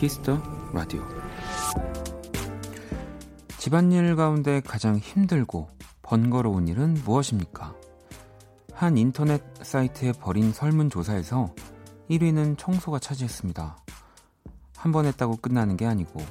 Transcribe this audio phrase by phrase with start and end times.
[0.00, 0.42] Kiss the
[0.72, 1.06] Radio
[3.58, 5.68] 집안일 가운데 가장 힘들고
[6.00, 7.76] 번거로운 일은 무엇입니까?
[8.72, 11.54] 한 인터넷 사이트에 벌인 설문조사에서
[12.08, 13.76] 1위는 청소가 차지했습니다.
[14.74, 16.24] 한 번 했다고 끝나는 게 아니고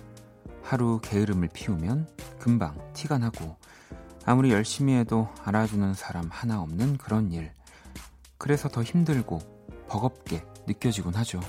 [0.64, 2.10] 하루 게으름을 피우면
[2.40, 3.56] 금방 티가 나고
[4.26, 7.52] 아무리 열심히 해도 알아주는 사람 하나 없는 그런 일.
[8.40, 9.38] 그래서 더 힘들고
[9.88, 11.40] 버겁게 느껴지곤 하죠.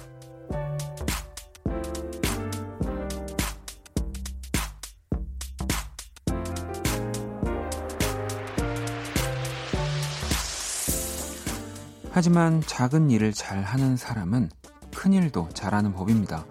[12.20, 14.50] 하지만 작은 일을 잘 하는 사람은
[14.94, 16.44] 큰 일도 잘하는 법입니다.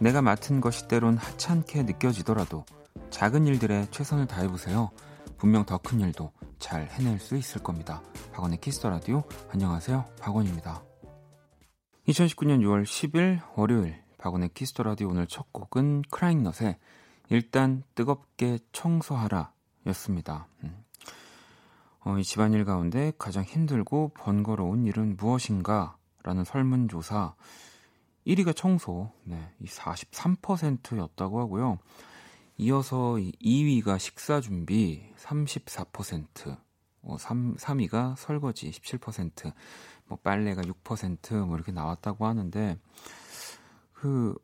[0.00, 2.64] 내가 맡은 것이 때론 하찮게 느껴지더라도
[3.10, 4.90] 작은 일들에 최선을 다해보세요.
[5.36, 8.02] 분명 더 큰 일도 잘 해낼 수 있을 겁니다.
[8.32, 10.06] 박원의 키스 더 라디오 안녕하세요.
[10.22, 10.82] 박원입니다.
[12.08, 16.78] 2019년 6월 10일 월요일 박원의 키스 더 라디오 오늘 첫 곡은 크라잉넛의
[17.28, 19.52] 일단 뜨겁게 청소하라
[19.84, 20.48] 였습니다.
[20.62, 20.83] 음.
[22.04, 25.96] 어, 이 집안일 가운데 가장 힘들고 번거로운 일은 무엇인가?
[26.22, 27.34] 라는 설문조사
[28.26, 31.78] 1위가 청소, 네, 이 43%였다고 하고요.
[32.56, 36.58] 이어서 2위가 식사 준비 34%,
[37.02, 39.52] 어, 3, 3위가 설거지 17%,
[40.06, 42.78] 뭐 빨래가 6%뭐 이렇게 나왔다고 하는데
[43.92, 44.34] 그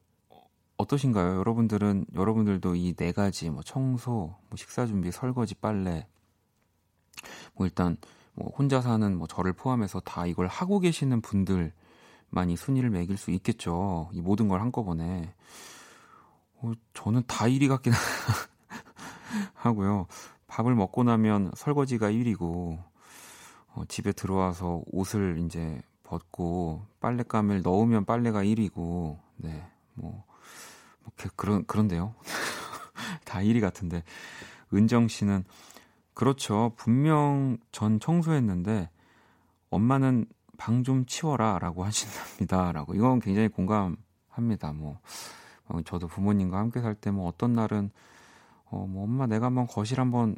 [0.77, 1.37] 어떠신가요?
[1.39, 6.07] 여러분들은 여러분들도 이 네 가지 뭐 청소, 뭐 식사 준비, 설거지, 빨래
[7.55, 7.97] 뭐 일단
[8.35, 14.09] 뭐 혼자 사는 뭐 저를 포함해서 다 이걸 하고 계시는 분들만이 순위를 매길 수 있겠죠.
[14.13, 15.35] 이 모든 걸 한꺼번에.
[16.63, 17.93] 어, 저는 다 1위 같긴
[19.55, 20.07] 하고요.
[20.47, 22.83] 밥을 먹고 나면 설거지가 1위고
[23.75, 29.67] 어, 집에 들어와서 옷을 이제 벗고 빨랫감을 넣으면 빨래가 1위고 네.
[29.95, 30.25] 뭐,
[31.03, 32.15] 뭐 그런 그런데요.
[33.25, 34.03] 다 1위 같은데
[34.75, 35.45] 은정 씨는
[36.21, 36.73] 그렇죠.
[36.77, 38.91] 분명 전 청소했는데
[39.71, 40.27] 엄마는
[40.59, 42.73] 방 좀 치워라 라고 하신답니다.
[42.73, 42.95] 라고.
[42.95, 44.75] 이건 굉장히 공감합니다.
[44.75, 44.99] 뭐,
[45.69, 47.91] 어, 저도 부모님과 함께 살 때 뭐 어떤 날은
[48.67, 50.37] 어, 뭐 엄마 내가 한번 거실 한번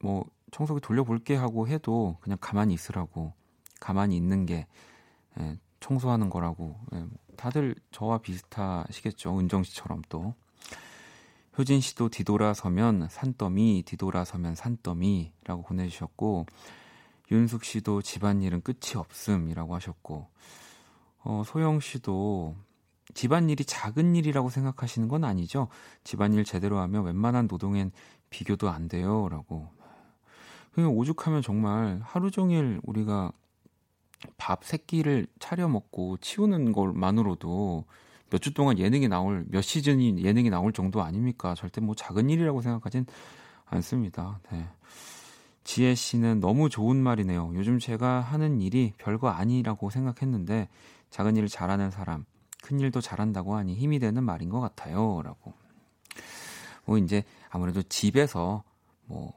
[0.00, 3.32] 뭐 청소기 돌려볼게 하고 해도 그냥 가만히 있으라고.
[3.80, 4.68] 가만히 있는 게
[5.40, 6.78] 예, 청소하는 거라고.
[6.94, 7.04] 예,
[7.36, 9.38] 다들 저와 비슷하시겠죠.
[9.40, 10.34] 은정 씨처럼 또.
[11.58, 16.46] 효진 씨도 뒤돌아서면 산더미, 뒤돌아서면 산더미라고 보내주셨고,
[17.30, 20.28] 윤숙 씨도 집안일은 끝이 없음이라고 하셨고,
[21.24, 22.54] 어, 소영 씨도
[23.14, 25.68] 집안일이 작은 일이라고 생각하시는 건 아니죠.
[26.04, 27.90] 집안일 제대로 하면 웬만한 노동엔
[28.30, 29.28] 비교도 안 돼요.
[29.28, 29.68] 라고.
[30.72, 33.32] 그냥 오죽하면 정말 하루 종일 우리가
[34.36, 37.86] 밥 새끼를 차려 먹고 치우는 것만으로도
[38.30, 41.54] 몇 주 동안 예능이 나올 몇 시즌이 예능이 나올 정도 아닙니까?
[41.54, 43.06] 절대 뭐 작은 일이라고 생각하진
[43.66, 44.40] 않습니다.
[44.50, 44.66] 네.
[45.64, 47.52] 지혜 씨는 너무 좋은 말이네요.
[47.54, 50.68] 요즘 제가 하는 일이 별거 아니라고 생각했는데
[51.10, 52.24] 작은 일을 잘하는 사람,
[52.62, 55.52] 큰 일도 잘한다고 하니 힘이 되는 말인 것 같아요.라고.
[56.84, 58.62] 뭐 이제 아무래도 집에서
[59.06, 59.32] 뭐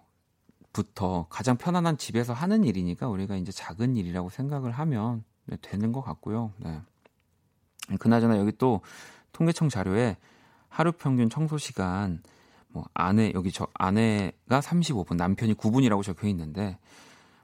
[0.72, 6.02] 부터 가장 편안한 집에서 하는 일이니까 우리가 이제 작은 일이라고 생각을 하면 네, 되는 것
[6.02, 6.54] 같고요.
[6.58, 6.80] 네.
[7.98, 8.82] 그나저나 여기 또
[9.32, 10.18] 통계청 자료에
[10.68, 12.22] 하루 평균 청소 시간
[12.70, 16.78] 뭐 아내 여기 저 아내가 35분, 남편이 9분이라고 적혀 있는데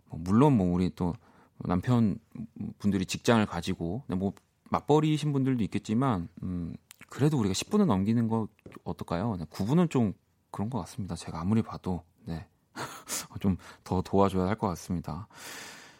[0.10, 1.14] 뭐 물론 뭐 우리 또
[1.60, 2.20] 남편
[2.78, 4.34] 분들이 직장을 가지고 뭐
[4.70, 6.76] 맞벌이신 분들도 있겠지만 음
[7.10, 8.48] 그래도 우리가 10분은 넘기는 거
[8.84, 9.38] 어떨까요?
[9.50, 10.14] 9분은 좀
[10.52, 11.16] 그런 것 같습니다.
[11.16, 12.48] 제가 아무리 봐도 네.
[13.40, 15.28] 좀 더 도와줘야 할 것 같습니다.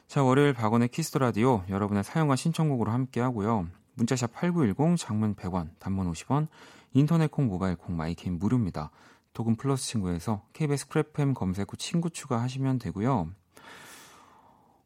[0.08, 3.68] 자, 월요일 박원의 키스 더 라디오 여러분의 사연과 신청곡으로 함께 하고요.
[3.96, 6.48] 문자샵 8910 장문 100원, 단문 50원,
[6.94, 8.92] 인터넷 콩, 모바일 콩, 마이K 무료입니다.
[9.34, 13.32] 톡은 플러스 친구에서 KBS 쿨FM 검색 후 친구 추가하시면 되고요.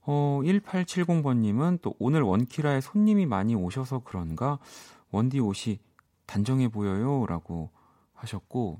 [0.01, 4.57] 어, 1870번님은 또 오늘 원키라에 손님이 많이 오셔서 그런가
[5.11, 5.79] 원디 옷이
[6.25, 7.69] 단정해 보여요 라고
[8.13, 8.79] 하셨고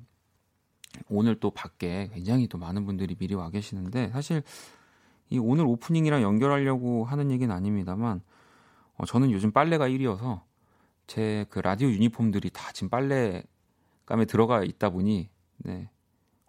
[1.08, 4.42] 오늘 또 밖에 굉장히 또 많은 분들이 미리 와 계시는데 사실
[5.30, 8.22] 이 오늘 오프닝이랑 연결하려고 하는 얘기는 아닙니다만
[9.00, 10.42] 어, 저는 요즘 빨래가 1위여서
[11.07, 15.90] 제 그 라디오 유니폼들이 다 지금 빨래감에 들어가 있다 보니 네.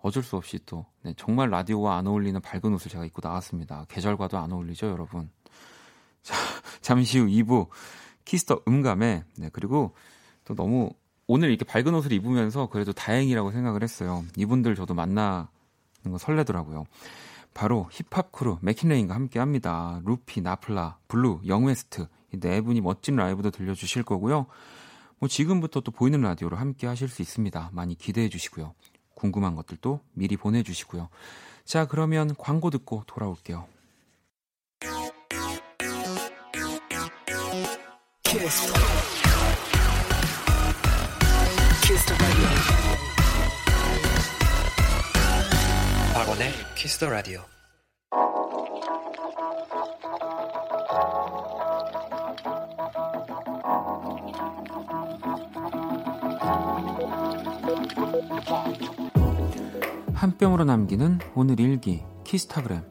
[0.02, 3.86] 어쩔 수 없이 또 네, 정말 라디오와 안 어울리는 밝은 옷을 제가 입고 나왔습니다.
[3.88, 5.30] 계절과도 안 어울리죠, 여러분.
[6.22, 6.34] 자,
[6.82, 7.68] 잠시 후 2부
[8.26, 9.94] 키스 더 음감에 네, 그리고
[10.44, 10.90] 또 너무
[11.26, 14.24] 오늘 이렇게 밝은 옷을 입으면서 그래도 다행이라고 생각을 했어요.
[14.36, 15.46] 이분들 저도 만나는
[16.10, 16.84] 거 설레더라고요.
[17.54, 20.00] 바로 힙합 크루 메킷레인과 함께 합니다.
[20.04, 22.06] 루피, 나플라, 블루, 영웨스트 이
[22.38, 24.46] 네 분이 멋진 라이브도 들려주실 거고요.
[25.18, 27.70] 뭐 지금부터 또 보이는 라디오로 함께 하실 수 있습니다.
[27.72, 28.74] 많이 기대해 주시고요.
[29.14, 31.08] 궁금한 것들도 미리 보내주시고요.
[31.64, 33.66] 자, 그러면 광고 듣고 돌아올게요.
[38.22, 38.72] 키스.
[47.00, 47.40] 더 라디오.
[60.40, 62.82] 한 뼘으로 남기는 오늘 일기 키스타그램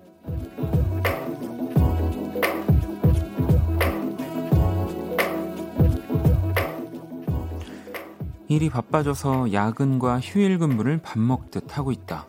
[8.48, 12.28] 일이 바빠져서 야근과 휴일 근무를 밥 먹듯 하고 있다.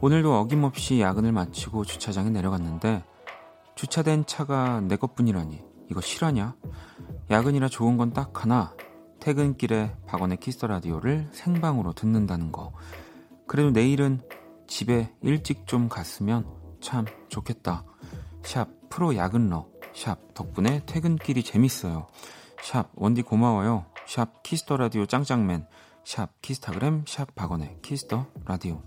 [0.00, 3.02] 오늘도 어김없이 야근을 마치고 주차장에 내려갔는데
[3.74, 6.54] 주차된 차가 내 것뿐이라니 이거 실화냐?
[7.30, 8.72] 야근이라 좋은 건 딱 하나
[9.18, 12.72] 퇴근길에 박원의 키스 더 라디오를 생방으로 듣는다는 거.
[13.46, 14.20] 그래도 내일은
[14.74, 16.44] 집에 일찍 좀 갔으면
[16.80, 17.84] 참 좋겠다.
[18.42, 19.68] 샵 프로 야근러.
[19.94, 22.08] 샵 덕분에 퇴근길이 재밌어요.
[22.60, 23.86] 샵 원디 고마워요.
[24.08, 25.68] 샵 키스 더 라디오 짱짱맨.
[26.04, 28.82] 샵 키스타그램 샵 박원의 키스 더 라디오.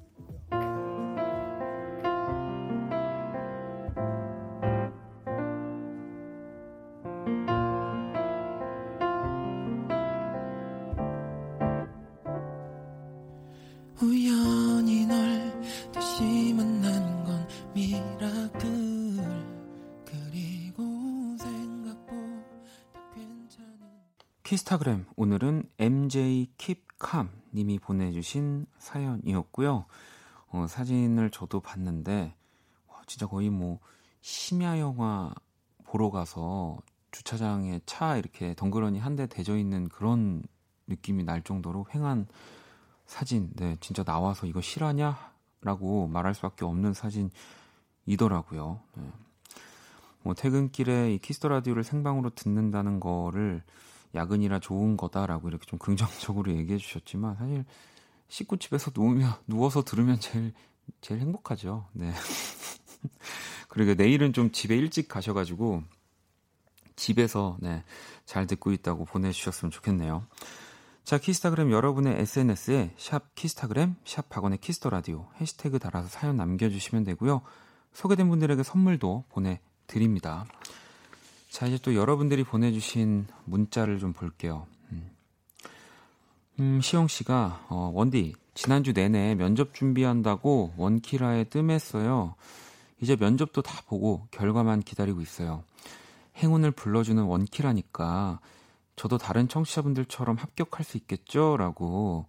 [24.57, 29.85] 키스타그램 오늘은 MJ 킵캄 님이 보내주신 사연이었고요.
[30.47, 32.33] 어, 사진을 저도 봤는데
[32.87, 33.77] 와, 진짜 거의 뭐
[34.21, 35.31] 심야 영화
[35.83, 36.79] 보러 가서
[37.11, 40.41] 주차장에 차 이렇게 덩그러니 한 대 대져 있는 그런
[40.87, 42.25] 느낌이 날 정도로 횡한
[43.05, 43.51] 사진.
[43.57, 46.95] 네, 진짜 나와서 이거 실화냐 라고 말할 수밖에 없는
[48.07, 48.79] 사진이더라고요.
[48.95, 49.03] 네.
[50.23, 53.61] 뭐 퇴근길에 이 키스 더 라디오를 생방으로 듣는다는 거를
[54.15, 57.65] 야근이라 좋은 거다라고 이렇게 좀 긍정적으로 얘기해 주셨지만 사실
[58.29, 60.53] 씻고 집에서 누우면 누워서 들으면 제일
[61.01, 61.85] 제일 행복하죠.
[61.93, 62.11] 네.
[63.67, 65.83] 그리고 내일은 좀 집에 일찍 가셔가지고
[66.95, 67.83] 집에서 네,
[68.25, 70.25] 잘 듣고 있다고 보내주셨으면 좋겠네요.
[71.03, 77.05] 자, 키스타그램 여러분의 SNS에 샵 키스타그램, 샵 박원의 키스 더 라디오 해시태그 달아서 사연 남겨주시면
[77.05, 77.43] 되고요.
[77.93, 80.45] 소개된 분들에게 선물도 보내드립니다.
[81.49, 84.67] 자, 이제 또 여러분들이 보내주신 문자를 좀 볼게요.
[84.91, 85.09] 음,
[86.59, 92.35] 음 시영 씨가, 어, 원디, 지난주 내내 면접 준비한다고 원키라에 뜸했어요.
[92.99, 95.63] 이제 면접도 다 보고 결과만 기다리고 있어요.
[96.37, 98.39] 행운을 불러주는 원키라니까
[98.95, 101.55] 저도 다른 청취자분들처럼 합격할 수 있겠죠?
[101.57, 102.25] 라고.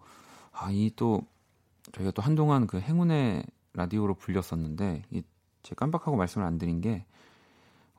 [0.53, 1.23] 아, 이 또,
[1.93, 3.43] 저희가 또 한동안 그 행운의
[3.73, 5.23] 라디오로 불렸었는데, 이,
[5.63, 7.07] 제가 깜빡하고 말씀을 안 드린 게,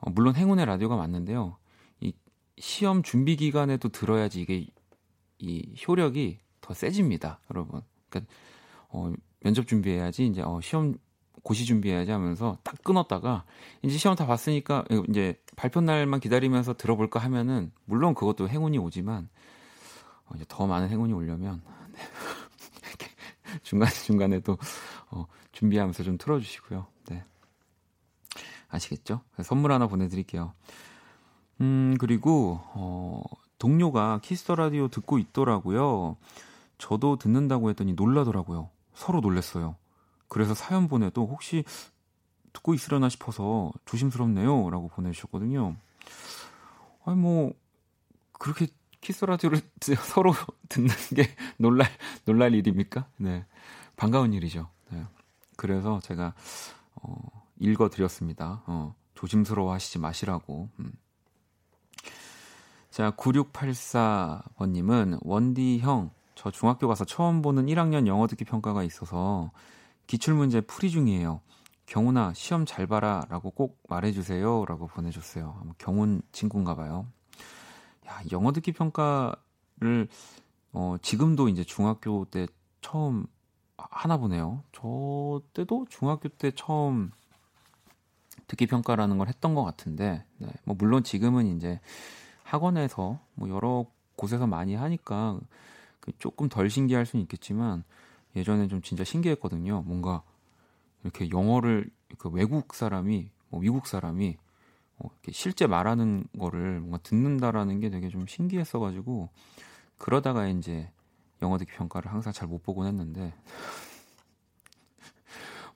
[0.00, 1.56] 어, 물론 행운의 라디오가 맞는데요.
[2.00, 2.12] 이
[2.58, 4.66] 시험 준비 기간에도 들어야지 이게
[5.38, 7.82] 이 효력이 더 세집니다, 여러분.
[8.08, 8.32] 그러니까
[8.88, 10.94] 어, 면접 준비해야지 이제 어, 시험
[11.42, 13.44] 고시 준비해야지 하면서 딱 끊었다가
[13.82, 19.28] 이제 시험 다 봤으니까 이제 발표 날만 기다리면서 들어볼까 하면은 물론 그것도 행운이 오지만
[20.26, 22.00] 어, 이제 더 많은 행운이 오려면 네.
[23.62, 24.58] 중간 중간에도
[25.10, 26.86] 어, 준비하면서 좀 틀어주시고요.
[27.08, 27.24] 네.
[28.70, 29.20] 아시겠죠?
[29.42, 30.52] 선물 하나 보내드릴게요.
[31.60, 33.22] 음, 그리고, 어,
[33.58, 36.16] 동료가 키스 더 라디오 듣고 있더라고요.
[36.78, 38.70] 저도 듣는다고 했더니 놀라더라고요.
[38.94, 39.76] 서로 놀랬어요.
[40.28, 41.64] 그래서 사연 보내도 혹시
[42.52, 44.70] 듣고 있으려나 싶어서 조심스럽네요.
[44.70, 45.76] 라고 보내주셨거든요.
[47.04, 47.52] 아니, 뭐,
[48.32, 48.68] 그렇게
[49.00, 49.60] 키스 라디오를
[50.06, 50.32] 서로
[50.68, 51.88] 듣는 게 놀랄,
[52.24, 53.06] 놀랄 일입니까?
[53.16, 53.44] 네.
[53.96, 54.68] 반가운 일이죠.
[54.90, 55.04] 네.
[55.56, 56.32] 그래서 제가,
[56.96, 58.64] 어, 읽어드렸습니다.
[58.66, 60.68] 어, 조심스러워 하시지 마시라고.
[60.80, 60.92] 음.
[62.90, 69.52] 자, 9684번님은 원디 형, 저 중학교 가서 처음 보는 1학년 영어 듣기 평가가 있어서
[70.08, 71.40] 기출문제 풀이 중이에요.
[71.86, 74.64] 경훈아, 시험 잘 봐라 라고 꼭 말해주세요.
[74.64, 75.62] 라고 보내줬어요.
[75.78, 77.06] 경훈 친구인가 봐요.
[78.08, 80.08] 야, 영어 듣기 평가를,
[80.72, 82.46] 어, 지금도 이제 중학교 때
[82.80, 83.26] 처음
[83.76, 84.64] 하나 보네요.
[84.72, 87.12] 저 때도 중학교 때 처음
[88.46, 90.48] 듣기 평가라는 걸 했던 것 같은데, 네.
[90.64, 91.80] 뭐 물론 지금은 이제
[92.42, 95.38] 학원에서 뭐 여러 곳에서 많이 하니까
[96.00, 97.84] 그 조금 덜 신기할 수는 있겠지만
[98.36, 99.82] 예전에 좀 진짜 신기했거든요.
[99.82, 100.22] 뭔가
[101.02, 104.36] 이렇게 영어를 그 외국 사람이 뭐 미국 사람이
[104.98, 109.28] 어, 이렇게 실제 말하는 거를 뭔가 듣는다라는 게 되게 좀 신기했어가지고
[109.98, 110.90] 그러다가 이제
[111.42, 113.32] 영어 듣기 평가를 항상 잘 못 보곤 했는데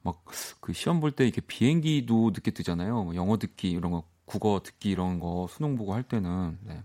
[0.04, 0.22] 막
[0.64, 3.04] 그 시험 볼 때 이렇게 비행기도 늦게 뜨잖아요.
[3.04, 6.82] 뭐 영어 듣기 이런 거, 국어 듣기 이런 거 수능 보고 할 때는 네.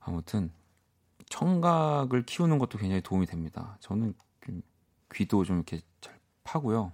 [0.00, 0.50] 아무튼
[1.28, 3.76] 청각을 키우는 것도 굉장히 도움이 됩니다.
[3.78, 4.14] 저는
[4.44, 4.62] 좀
[5.14, 6.90] 귀도 좀 이렇게 잘 파고요.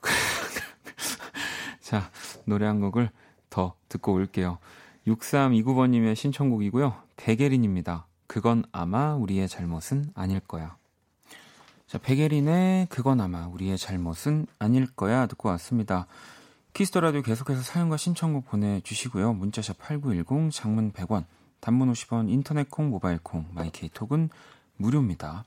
[1.80, 2.10] 자,
[2.46, 3.10] 노래 한 곡을
[3.50, 4.58] 더 듣고 올게요.
[5.06, 7.02] 6329번님의 신청곡이고요.
[7.16, 8.06] 백예린입니다.
[8.26, 10.78] 그건 아마 우리의 잘못은 아닐 거야.
[11.88, 16.06] 자, 백예린의 그건 아마 우리의 잘못은 아닐 거야 듣고 왔습니다.
[16.74, 19.32] 키스터라디오 계속해서 사연과 신청곡 보내주시고요.
[19.32, 21.24] 문자샵 8910, 장문 100원,
[21.60, 24.28] 단문 50원, 인터넷 콩, 모바일 콩, 마이케이톡은
[24.76, 25.46] 무료입니다.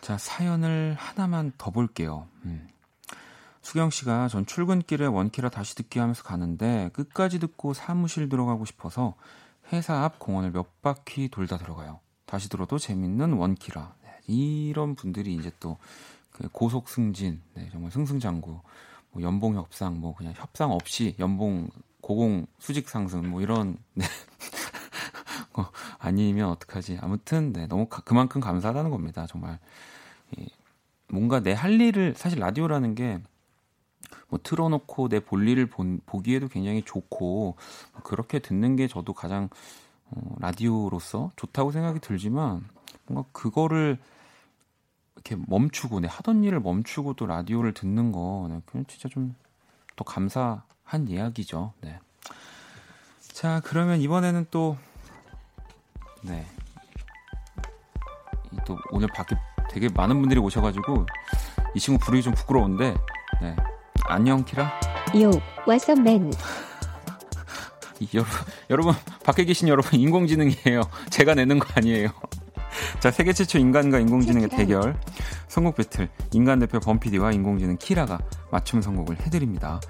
[0.00, 2.26] 자, 사연을 하나만 더 볼게요.
[2.46, 2.66] 음.
[3.60, 9.14] 수경 씨가 전 출근길에 원키라 다시 듣기 하면서 가는데 끝까지 듣고 사무실 들어가고 싶어서
[9.74, 12.00] 회사 앞 공원을 몇 바퀴 돌다 들어가요.
[12.24, 14.03] 다시 들어도 재밌는 원키라.
[14.26, 15.76] 네, 이런 분들이 이제 또
[16.34, 18.60] 그 고속 승진, 네, 정말 승승장구,
[19.12, 21.68] 뭐 연봉 협상, 뭐 그냥 협상 없이 연봉
[22.00, 24.04] 고공 수직 상승, 뭐 이런 네.
[25.54, 25.66] 어,
[25.98, 26.98] 아니면 어떡하지?
[27.00, 29.26] 아무튼 네, 너무 가, 그만큼 감사하다는 겁니다.
[29.28, 29.60] 정말
[30.38, 30.46] 예,
[31.08, 33.20] 뭔가 내 할 일을 사실 라디오라는 게
[34.28, 37.56] 뭐 틀어놓고 내 볼일을 본, 보기에도 굉장히 좋고
[38.02, 39.48] 그렇게 듣는 게 저도 가장
[40.10, 42.64] 어, 라디오로서 좋다고 생각이 들지만
[43.06, 43.98] 뭔가 그거를
[45.14, 49.34] 이렇게 멈추고 내 하던 일을 멈추고 또 라디오를 듣는 거 네, 그냥 진짜 좀
[49.96, 51.72] 더 감사한 이야기죠.
[51.80, 51.98] 네.
[53.20, 54.76] 자 그러면 이번에는 또
[56.22, 56.46] 네.
[58.66, 59.36] 또 오늘 밖에
[59.70, 61.06] 되게 많은 분들이 오셔가지고
[61.74, 62.96] 이 친구 부르기 좀 부끄러운데
[63.40, 63.56] 네.
[64.06, 64.80] 안녕 키라.
[65.20, 65.30] 요,
[65.98, 66.32] man?
[68.14, 68.32] 여러분,
[68.70, 70.82] 여러분 밖에 계신 여러분 인공지능이에요.
[71.10, 72.08] 제가 내는 거 아니에요.
[73.00, 74.98] 자, 세계 최초 인간과 인공지능의 대결.
[75.48, 76.08] 선곡 배틀.
[76.32, 78.18] 인간 대표 범피디와 인공지능 키라가
[78.50, 79.80] 맞춤 선곡을 해드립니다.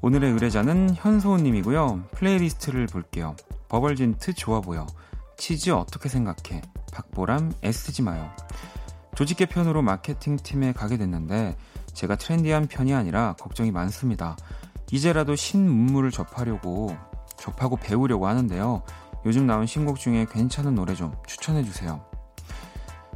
[0.00, 2.04] 오늘의 의뢰자는 현소은님이고요.
[2.12, 3.36] 플레이리스트를 볼게요.
[3.68, 4.86] 버벌진트 좋아 보여.
[5.36, 6.62] 치즈 어떻게 생각해?
[6.92, 8.30] 박보람 애쓰지 마요.
[9.14, 11.56] 조직 개편으로 마케팅 팀에 가게 됐는데
[11.92, 14.36] 제가 트렌디한 편이 아니라 걱정이 많습니다.
[14.92, 16.96] 이제라도 신문물을 접하려고
[17.40, 18.82] 접하고 배우려고 하는데요.
[19.26, 22.04] 요즘 나온 신곡 중에 괜찮은 노래 좀 추천해 주세요.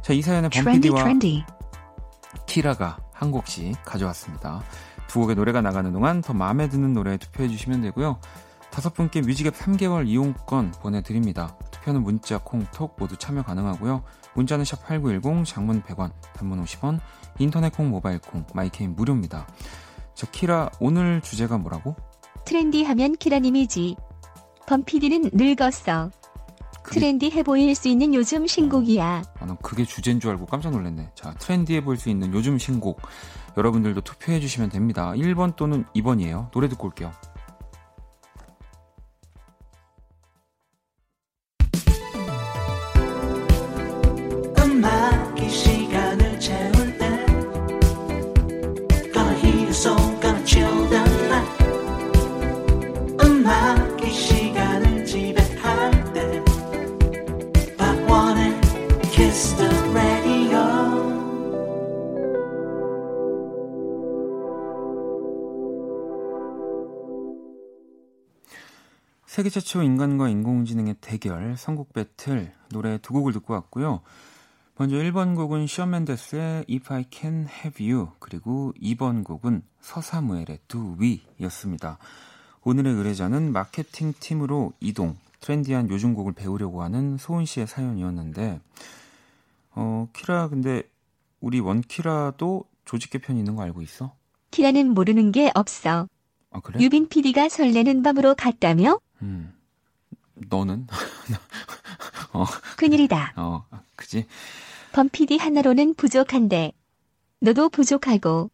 [0.01, 1.03] 자, 이 사연에 범피디와
[2.45, 4.61] 키라가 한 곡씩 가져왔습니다.
[5.07, 8.19] 두 곡의 노래가 나가는 동안 더 마음에 드는 노래에 투표해 주시면 되고요.
[8.71, 11.57] 다섯 분께 뮤직앱 3개월 이용권 보내드립니다.
[11.71, 14.03] 투표는 문자, 콩, 톡 모두 참여 가능하고요.
[14.33, 16.99] 문자는 샵 8910, 장문 100원, 단문 50원,
[17.39, 19.47] 인터넷 콩, 모바일 콩, 마이K 무료입니다.
[20.13, 21.95] 자 키라 오늘 주제가 뭐라고?
[22.45, 23.95] 트렌디하면 키라님이지.
[24.67, 26.11] 범피디는 늙었어.
[26.81, 26.99] 그게...
[26.99, 29.23] 트렌디해 보일 수 있는 요즘 신곡이야.
[29.39, 31.09] 아, 난 그게 주제인 줄 알고 깜짝 놀랐네.
[31.15, 33.01] 자, 트렌디해 보일 수 있는 요즘 신곡.
[33.57, 35.13] 여러분들도 투표해 주시면 됩니다.
[35.15, 36.51] 1번 또는 2번이에요.
[36.51, 37.11] 노래 듣고 올게요.
[69.55, 74.01] 최초 인간과 인공지능의 대결, 선곡 배틀, 노래 두 곡을 듣고 왔고요.
[74.75, 80.97] 먼저 1번 곡은 션 맨데스의 If I Can Have You, 그리고 2번 곡은 서사무엘의 Do
[80.99, 81.99] We 였습니다.
[82.63, 88.59] 오늘의 의뢰자는 마케팅 팀으로 이동, 트렌디한 요즘 곡을 배우려고 하는 소은 씨의 사연이었는데,
[89.71, 90.83] 어, 키라, 근데
[91.39, 94.13] 우리 원키라도 조직 개편이 있는 거 알고 있어?
[94.51, 96.09] 키라는 모르는 게 없어.
[96.51, 96.81] 아, 그래?
[96.81, 98.99] 유빈 PD가 설레는 밤으로 갔다며?
[99.25, 99.53] 음.
[100.49, 100.87] 너는?
[102.33, 102.45] 어.
[102.77, 103.33] 큰일이다.
[103.37, 103.65] 어,
[103.95, 104.25] 그지?
[104.93, 106.73] 범피디 하나로는 부족한데,
[107.39, 108.49] 너도 부족하고.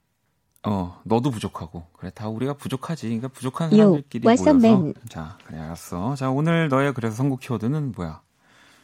[0.63, 1.87] 어, 너도 부족하고.
[1.97, 3.05] 그래, 다 우리가 부족하지.
[3.07, 4.51] 그러니까 부족한 사람들끼리 yo, 모여서.
[4.51, 4.93] Man.
[5.09, 6.15] 자, 그래, 알았어.
[6.15, 8.21] 자, 오늘 너의 그래서 선곡 키워드는 뭐야?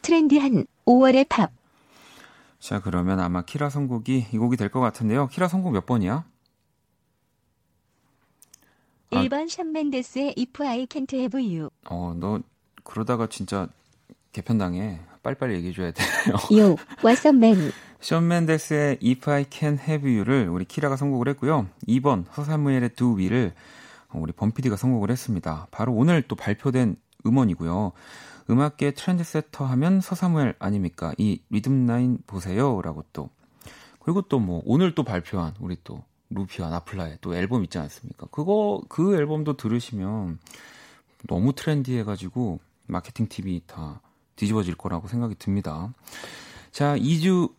[0.02, 1.50] 트렌디한 5월의 팝.
[2.58, 5.28] 자, 그러면 아마 키라 선곡이 이 곡이 될 것 같은데요.
[5.28, 6.24] 키라 선곡 몇 번이야?
[9.10, 11.70] 1번 아, 션 맨데스의 If I Can't Have You.
[11.90, 12.40] 어, 너
[12.84, 13.68] 그러다가 진짜
[14.32, 15.00] 개편당해.
[15.22, 16.06] 빨리빨리 얘기해줘야 돼요.
[16.58, 17.72] Yo, what's up man.
[18.00, 21.66] 션 맨데스의 If I Can Have You를 우리 키라가 선곡을 했고요.
[21.88, 23.52] 2번 서사무엘의 Do We를
[24.12, 25.66] 우리 범피디가 선곡을 했습니다.
[25.70, 26.96] 바로 오늘 또 발표된
[27.26, 27.92] 음원이고요.
[28.50, 31.12] 음악계 트렌드세터 하면 서사무엘 아닙니까?
[31.18, 33.28] 이 리듬라인 보세요라고 또
[34.00, 38.26] 그리고 또 뭐 오늘 또 발표한 우리 또 루피와 나플라의 또 앨범 있지 않습니까?
[38.30, 40.38] 그거 그 앨범도 들으시면
[41.26, 44.00] 너무 트렌디해가지고 마케팅 팁이 다
[44.36, 45.92] 뒤집어질 거라고 생각이 듭니다.
[46.70, 47.52] 자 이주운님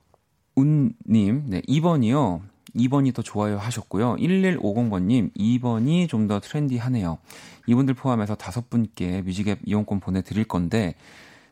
[0.56, 2.42] 네 2번이요.
[2.76, 4.16] 2번이 더 좋아요 하셨고요.
[4.18, 7.18] 1150번님 2번이 좀 더 트렌디하네요.
[7.68, 10.96] 이분들 포함해서 다섯 분께 뮤직앱 이용권 보내드릴 건데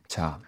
[0.07, 0.39] 자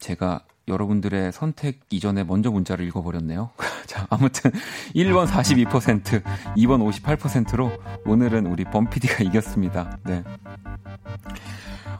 [0.00, 3.50] 제가 여러분들의 선택 이전에 먼저 문자를 읽어버렸네요.
[3.86, 4.50] 자, 아무튼
[4.94, 6.22] 1번 42%,
[6.56, 7.72] 2번 58%로
[8.04, 9.98] 오늘은 우리 범피디가 이겼습니다.
[10.04, 10.24] 네.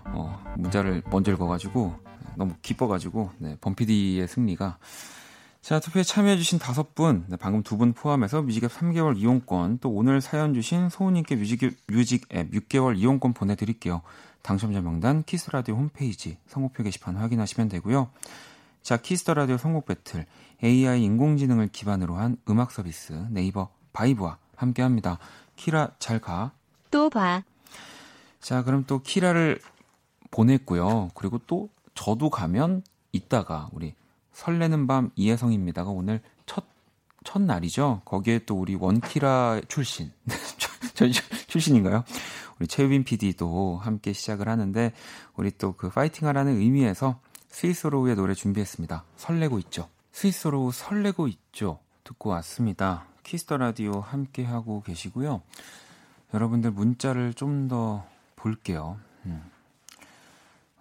[0.06, 1.94] 어, 문자를 먼저 읽어가지고
[2.37, 4.78] 너무 기뻐가지고 네, 범피디의 승리가
[5.62, 10.20] 자, 투표에 참여해주신 다섯 분, 네, 방금 두 분 포함해서 뮤직앱 3개월 이용권, 또 오늘
[10.20, 14.02] 사연 주신 소우님께 뮤직앱, 뮤직앱 6개월 이용권 보내드릴게요.
[14.42, 18.11] 당첨자 명단 키스라디오 홈페이지 선곡표 게시판 확인하시면 되고요.
[18.87, 20.26] 자, 키스 더 라디오 선곡 배틀
[20.62, 25.19] AI 인공지능을 기반으로 한 음악 서비스 네이버 바이브와 함께 합니다.
[25.57, 26.52] 키라 잘 가.
[26.93, 27.43] 또 봐.
[28.38, 29.61] 자, 그럼 또 키라를
[30.31, 31.11] 보냈고요.
[31.14, 33.93] 그리고 또 저도 가면 이따가 우리
[34.33, 36.64] 설레는 밤 이혜성입니다가 오늘 첫,
[37.25, 38.02] 첫 날이죠.
[38.05, 40.12] 거기에 또 우리 원키라 출신.
[40.95, 41.09] 저
[41.49, 42.05] 출신인가요?
[42.61, 44.93] 우리 최유빈 PD도 함께 시작을 하는데
[45.35, 47.19] 우리 또 그 파이팅 하라는 의미에서
[47.56, 49.04] 스윗소로우의 노래 준비했습니다.
[49.16, 49.88] 설레고 있죠.
[50.12, 51.78] 스윗소로우 설레고 있죠.
[52.04, 53.06] 듣고 왔습니다.
[53.23, 55.40] 키스 더 라디오 함께 하고 계시고요.
[56.34, 58.04] 여러분들 문자를 좀 더
[58.36, 58.98] 볼게요.
[59.25, 59.42] 음.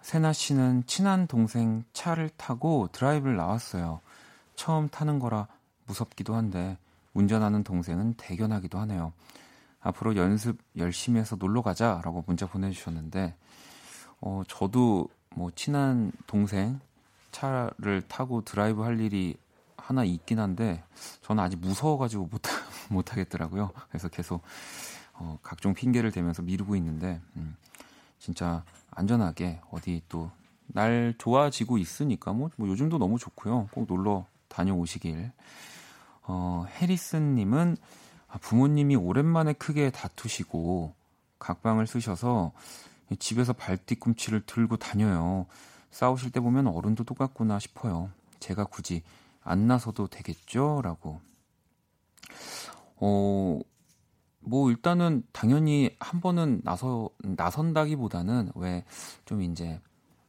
[0.02, 4.02] 세나 씨는 친한 동생 차를 타고 드라이브를 나왔어요.
[4.54, 5.48] 처음 타는 거라
[5.86, 6.76] 무섭기도 한데
[7.14, 9.14] 운전하는 동생은 대견하기도 하네요.
[9.80, 13.34] 앞으로 연습 열심히 해서 놀러 가자라고 문자 보내주셨는데
[14.20, 16.80] 어 저도 뭐 친한 동생
[17.30, 19.36] 차를 타고 드라이브 할 일이
[19.76, 20.82] 하나 있긴 한데
[21.22, 22.42] 저는 아직 무서워가지고 못,
[22.90, 23.70] 못 하겠더라고요.
[23.88, 24.42] 그래서 계속
[25.12, 27.56] 어, 각종 핑계를 대면서 미루고 있는데 음,
[28.18, 30.30] 진짜 안전하게 어디 또
[30.68, 33.68] 날 좋아지고 있으니까 뭐, 뭐 요즘도 너무 좋고요.
[33.72, 35.30] 꼭 놀러 다녀오시길.
[36.22, 37.76] 어, 해리슨님은
[38.28, 40.92] 아, 부모님이 오랜만에 크게 다투시고
[41.38, 42.52] 각방을 쓰셔서
[43.18, 45.46] 집에서 발뒤꿈치를 들고 다녀요.
[45.90, 48.10] 싸우실 때 보면 어른도 똑같구나 싶어요.
[48.40, 49.02] 제가 굳이
[49.42, 50.80] 안 나서도 되겠죠?
[50.82, 51.20] 라고.
[52.96, 53.58] 어,
[54.40, 58.84] 뭐 일단은 당연히 한 번은 나서 나선다기보다는 왜
[59.24, 59.80] 좀 이제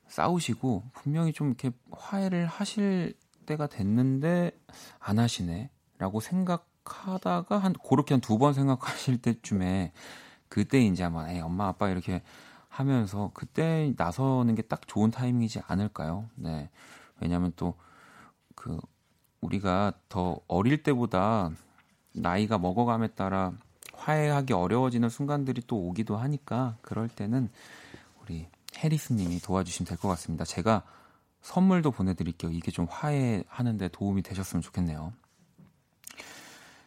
[0.08, 3.14] 싸우시고 분명히 좀 이렇게 화해를 하실
[3.46, 4.52] 때가 됐는데
[5.00, 9.92] 안 하시네 라고 생각하다가 한 그렇게 한 두 번 생각하실 때쯤에
[10.50, 12.24] 그때 이제 아마 에 엄마 아빠 이렇게
[12.80, 16.30] 하면서 그때 나서는 게 딱 좋은 타이밍이지 않을까요?
[16.36, 16.70] 네.
[17.20, 17.76] 왜냐하면 또
[18.56, 18.80] 그
[19.42, 21.52] 우리가 더 어릴 때보다
[22.14, 23.54] 나이가 먹어감에 따라
[23.94, 27.50] 화해하기 어려워지는 순간들이 또 오기도 하니까 그럴 때는
[28.24, 30.44] 우리 해리스님이 도와주시면 될 것 같습니다.
[30.44, 30.82] 제가
[31.42, 32.52] 선물도 보내드릴게요.
[32.52, 35.14] 이게 좀 화해하는데 도움이 되셨으면 좋겠네요.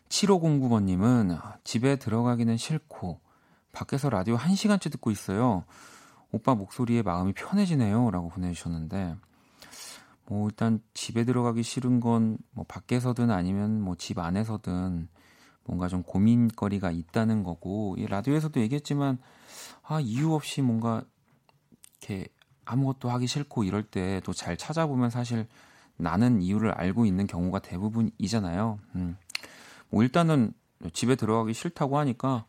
[0.08, 3.20] 7509번님은 집에 들어가기는 싫고
[3.72, 5.64] 밖에서 라디오 1시간째 듣고 있어요.
[6.32, 8.10] 오빠 목소리에 마음이 편해지네요.
[8.10, 9.16] 라고 보내주셨는데,
[10.26, 15.08] 뭐, 일단 집에 들어가기 싫은 건 뭐 밖에서든 아니면 뭐 집 안에서든
[15.64, 19.18] 뭔가 좀 고민거리가 있다는 거고, 이 라디오에서도 얘기했지만,
[19.82, 21.02] 아, 이유 없이 뭔가
[22.00, 22.26] 이렇게
[22.64, 25.46] 아무것도 하기 싫고 이럴 때 또 잘 찾아보면 사실
[25.96, 28.78] 나는 이유를 알고 있는 경우가 대부분이잖아요.
[28.94, 29.16] 음.
[29.90, 30.52] 뭐 일단은
[30.92, 32.46] 집에 들어가기 싫다고 하니까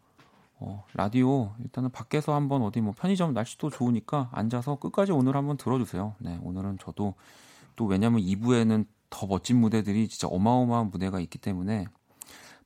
[0.64, 6.16] 어, 라디오 일단은 밖에서 한번 어디 뭐 편의점 날씨도 좋으니까 앉아서 끝까지 오늘 한번 들어주세요.
[6.20, 7.16] 네, 오늘은 저도
[7.76, 11.88] 또 왜냐면 2부에는 더 멋진 무대들이 진짜 어마어마한 무대가 있기 때문에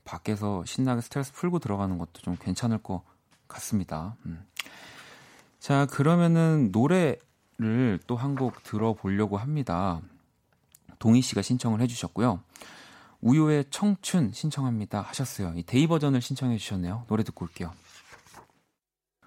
[0.04, 3.02] 밖에서 신나게 스트레스 풀고 들어가는 것도 좀 괜찮을 것
[3.48, 4.18] 같습니다.
[4.26, 4.46] 음.
[5.60, 10.02] 자, 그러면은 노래를 또 한 곡 들어보려고 합니다.
[11.00, 12.42] 동희 씨가 신청을 해주셨고요.
[13.22, 15.54] 우효의 청춘 신청합니다 하셨어요.
[15.56, 17.06] 이 Day 버전을 신청해 주셨네요.
[17.08, 17.72] 노래 듣고 올게요.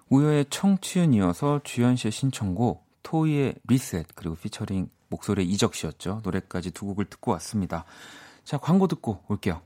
[0.09, 6.21] 우효의 청춘 이어서 주현 씨의 신청곡 토이의 리셋 그리고 피처링 목소리의 이적 씨였죠.
[6.23, 7.85] 노래까지 두 곡을 듣고 왔습니다.
[8.43, 9.61] 자 광고 듣고 올게요.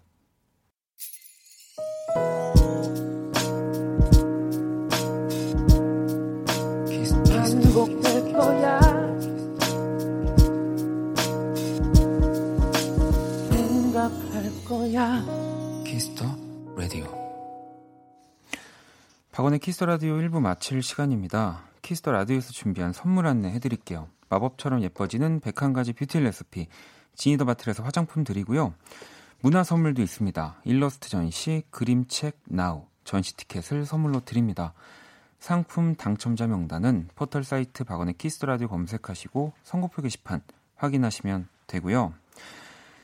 [14.74, 15.43] 거야.
[19.34, 21.64] 박원의 키스 더 라디오 1부 마칠 시간입니다.
[21.82, 24.08] 키스 더 라디오에서 준비한 선물 안내 해드릴게요.
[24.30, 26.68] 마법처럼 예뻐지는 101가지 뷰티 레시피
[27.16, 28.76] 지니 더 바틀에서 화장품 드리고요.
[29.42, 30.62] 문화 선물도 있습니다.
[30.66, 34.76] 일러스트 전시, 그림책 NOW, 전시 티켓을 선물로 드립니다.
[35.40, 40.42] 상품 당첨자 명단은 포털 사이트 박원의 키스 더 라디오 검색하시고 선곡표 게시판
[40.76, 42.14] 확인하시면 되고요.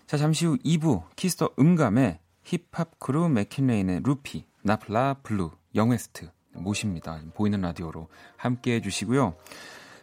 [0.05, 7.21] 자, 잠시 후 2부 키스 더 음감회 힙합 크루 메킷레인의 루피, 나플라 블루, 영웨스트 모십니다.
[7.35, 9.35] 보이는 라디오로 함께 해주시고요.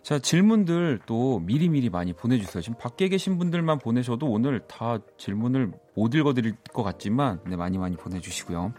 [0.03, 2.63] 자, 질문들 또 미리미리 많이 보내주세요.
[2.63, 7.97] 지금 밖에 계신 분들만 보내셔도 오늘 다 질문을 못 읽어드릴 것 같지만, 네, 많이 많이
[7.97, 8.73] 보내주시고요.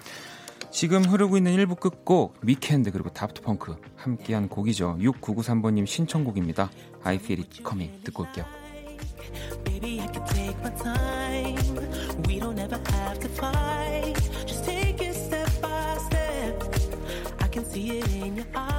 [0.71, 4.97] 지금 흐르고 있는 1부 끝곡, 위켄드 그리고 다프트펑크 함께한 곡이죠.
[5.01, 6.69] 6993번님 신청곡입니다.
[7.03, 8.45] I feel it coming 듣고 올게요.
[9.65, 9.99] Baby,
[17.77, 18.76] in your eyes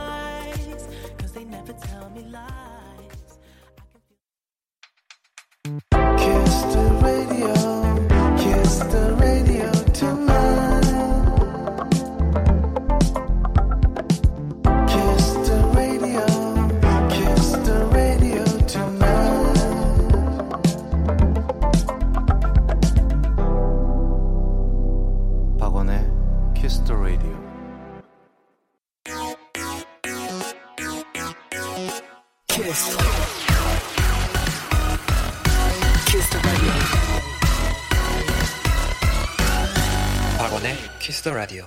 [41.28, 41.66] the Radio.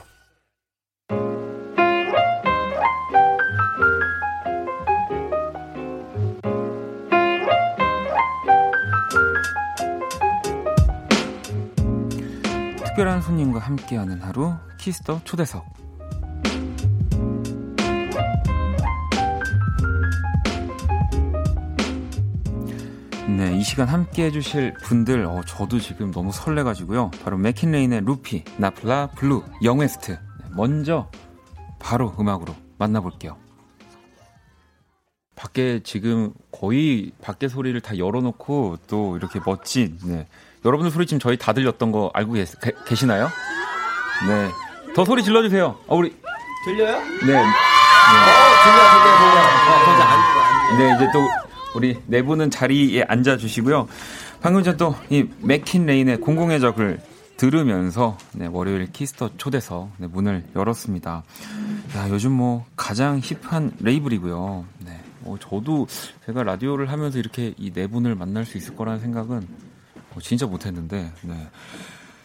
[12.78, 15.81] 특별한 손님과 함께하는 하루 키스 더 초대석
[23.28, 27.12] 네, 이 시간 함께 해주실 분들, 어, 저도 지금 너무 설레가지고요.
[27.24, 30.12] 바로 메킷레인의 루피, 나플라, 블루, 영웨스트.
[30.12, 30.20] 네,
[30.56, 31.10] 먼저
[31.80, 33.38] 바로 음악으로 만나볼게요.
[35.36, 40.28] 밖에 지금 거의 밖에 소리를 다 열어놓고 또 이렇게 멋진, 네.
[40.66, 42.56] 여러분들 소리 지금 저희 다 들렸던 거 알고 계시,
[42.86, 43.30] 계시나요?
[44.28, 44.50] 네.
[44.94, 45.80] 더 소리 질러주세요.
[45.88, 46.16] 어, 우리.
[46.66, 46.92] 들려요?
[47.00, 47.00] 네.
[47.00, 47.40] 어, 들려,
[48.92, 49.42] 들려, 들려.
[49.42, 51.28] 어, 저기 안, 네, 이제 또
[51.76, 53.88] 우리 네 분은 자리에 앉아 주시고요.
[54.42, 57.00] 방금 전 또 이 맥킨 레인의 공공의 적을
[57.38, 61.24] 들으면서 네, 월요일 키스 더 초대석 네, 문을 열었습니다.
[61.96, 64.66] 야, 요즘 뭐 가장 힙한 레이블이고요.
[64.86, 65.00] 네.
[65.24, 65.88] 어, 저도
[66.26, 69.48] 제가 라디오를 하면서 이렇게 이 네 분을 만날 수 있을 거라는 생각은
[70.16, 71.12] 어, 진짜 못했는데.
[71.22, 71.48] 네.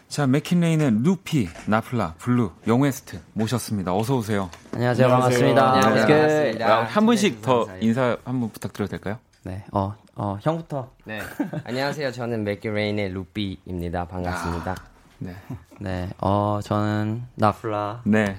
[0.07, 3.93] 자, 메킷레인의 루피, 나플라, 블루, 영웨스트 모셨습니다.
[3.93, 4.49] 어서 오세요.
[4.73, 5.09] 안녕하세요.
[5.09, 5.73] 반갑습니다.
[5.73, 6.53] 안녕하세요.
[6.57, 6.63] 네.
[6.63, 9.17] 아, 한 분씩 더 인사 한 번 부탁드려도 될까요?
[9.47, 9.63] 네.
[9.71, 10.91] 어, 어, 형부터.
[11.05, 11.21] 네.
[11.63, 12.11] 안녕하세요.
[12.11, 14.05] 저는 메킷레인의 루피입니다.
[14.09, 14.75] 반갑습니다.
[15.19, 15.33] 네.
[15.79, 16.09] 네.
[16.19, 18.03] 어, 저는 나플라입니다.
[18.03, 18.35] 네.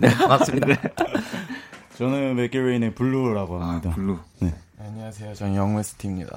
[0.00, 0.68] 네, 반갑습니다.
[1.98, 3.90] 저는 메킷레인의 블루라고 아, 합니다.
[3.94, 4.18] 블루.
[4.78, 5.34] 안녕하세요.
[5.34, 6.34] 저는 영웨스트입니다.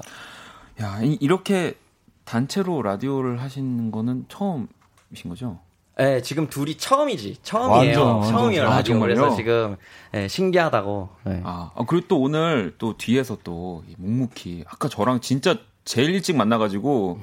[0.82, 1.78] 야, 이, 이렇게
[2.26, 5.58] 단체로 라디오를 하시는 거는 처음이신 거죠?
[5.96, 7.38] 네, 지금 둘이 처음이지.
[7.42, 8.00] 처음이에요.
[8.00, 8.62] 완전, 완전 처음이에요.
[8.64, 8.72] 처음.
[8.72, 8.82] 아.
[8.82, 9.14] 정말요?
[9.14, 9.76] 그래서 지금
[10.12, 11.08] 네, 신기하다고.
[11.24, 11.40] 네.
[11.44, 17.20] 아, 아, 그리고 또 오늘 또 뒤에서 또이 묵묵히 아까 저랑 진짜 제일 일찍 만나가지고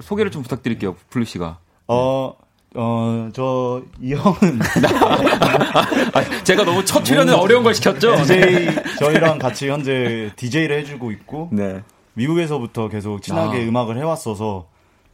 [0.00, 1.58] 소개를 좀 부탁드릴게요, 블루 씨가.
[1.86, 2.34] 어,
[2.74, 4.60] 어, 저, 이 형은
[6.14, 8.16] 아, 제가 너무 첫 출연은 어려운 걸 시켰죠?
[8.16, 8.68] DJ,
[8.98, 11.82] 저희랑 같이 현재 DJ를 해주고 있고, 네.
[12.14, 13.68] 미국에서부터 계속 친하게 아.
[13.68, 14.66] 음악을 해왔어서,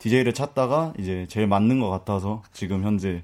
[0.06, 3.20] DJ를 찾다가 이제 제일 맞는 것 같아서, 지금 현재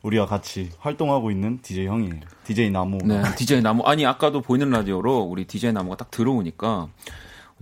[0.00, 2.20] 우리가 같이 활동하고 있는 DJ 형이에요.
[2.44, 2.96] DJ 나무.
[3.04, 3.82] 네, DJ 나무.
[3.84, 6.88] 아니, 아까도 보이는 라디오로 우리 DJ 나무가 딱 들어오니까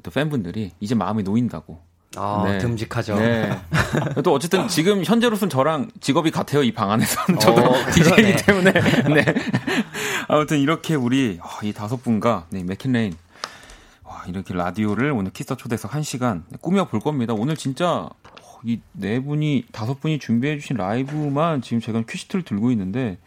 [0.04, 1.80] 또 팬분들이 이제 마음이 놓인다고.
[2.16, 2.58] 아, 네.
[2.58, 3.16] 듬직하죠.
[3.16, 3.58] 네.
[4.22, 8.36] 또 어쨌든 지금 현재로서는 저랑 직업이 같아요 이 방 안에서는 저도 어, DJ이기.
[8.44, 8.72] 때문에
[9.14, 9.24] 네.
[10.28, 13.14] 아무튼 이렇게 우리 어, 이 다섯 분과 네 메킷레인
[14.02, 17.32] 와 이렇게 라디오를 오늘 키스 더 초대석 한 시간 꾸며 볼 겁니다.
[17.32, 18.08] 오늘 진짜
[18.64, 23.18] 이 네 분이 다섯 분이 준비해 주신 라이브만 지금 제가 큐시트를 들고 있는데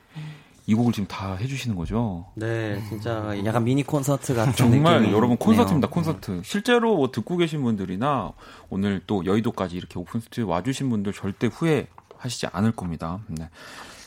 [0.65, 2.26] 이 곡을 지금 다 해주시는 거죠.
[2.36, 5.89] 네, 진짜 약간 미니 콘서트 같은 정말 느낌이 여러분 콘서트입니다 있네요.
[5.89, 8.32] 콘서트 실제로 뭐 듣고 계신 분들이나
[8.69, 13.50] 오늘 또 여의도까지 이렇게 오픈 스튜디오 와주신 분들 절대 후회하시지 않을 겁니다 네.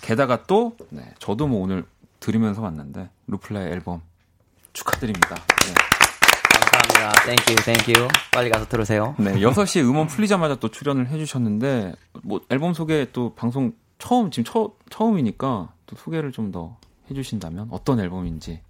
[0.01, 1.85] 게다가 또 네, 저도 뭐 오늘
[2.21, 4.01] 들으면서 왔는데 루플라의 앨범
[4.73, 5.96] 축하드립니다 네.
[6.81, 7.12] 감사합니다.
[7.45, 8.09] Thank you, thank you.
[8.33, 9.15] 빨리 가서 들으세요.
[9.19, 14.73] 네, 6시에 음원 풀리자마자 또 출연을 해주셨는데, 뭐, 앨범 소개 또 방송 처음, 지금 처,
[14.91, 16.77] 처음이니까 또 소개를 좀 더
[17.11, 18.61] 해주신다면 어떤 앨범인지.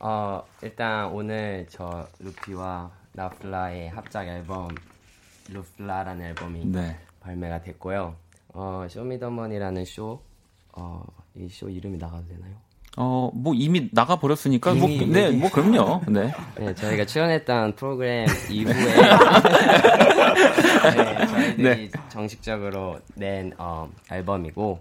[0.00, 4.68] 어, 일단 오늘 저 루피와 나플라의 합작 앨범
[5.50, 6.98] 루플라라는 앨범이 네.
[7.20, 8.14] 발매가 됐고요.
[8.54, 10.20] 어, 쇼미더머니라는 쇼,
[10.72, 11.02] 어,
[11.36, 12.54] 이 쇼 이름이 나가도 되나요?
[12.96, 15.30] 어, 뭐 이미 나가 버렸으니까, 뭐, 이미, 네.
[15.30, 16.02] 뭐, 그럼요.
[16.08, 16.32] 네.
[16.58, 18.74] 네, 저희가 출연했던 프로그램 이후에
[20.94, 24.80] 네, 저희들이 정식적으로 낸 어, 앨범이고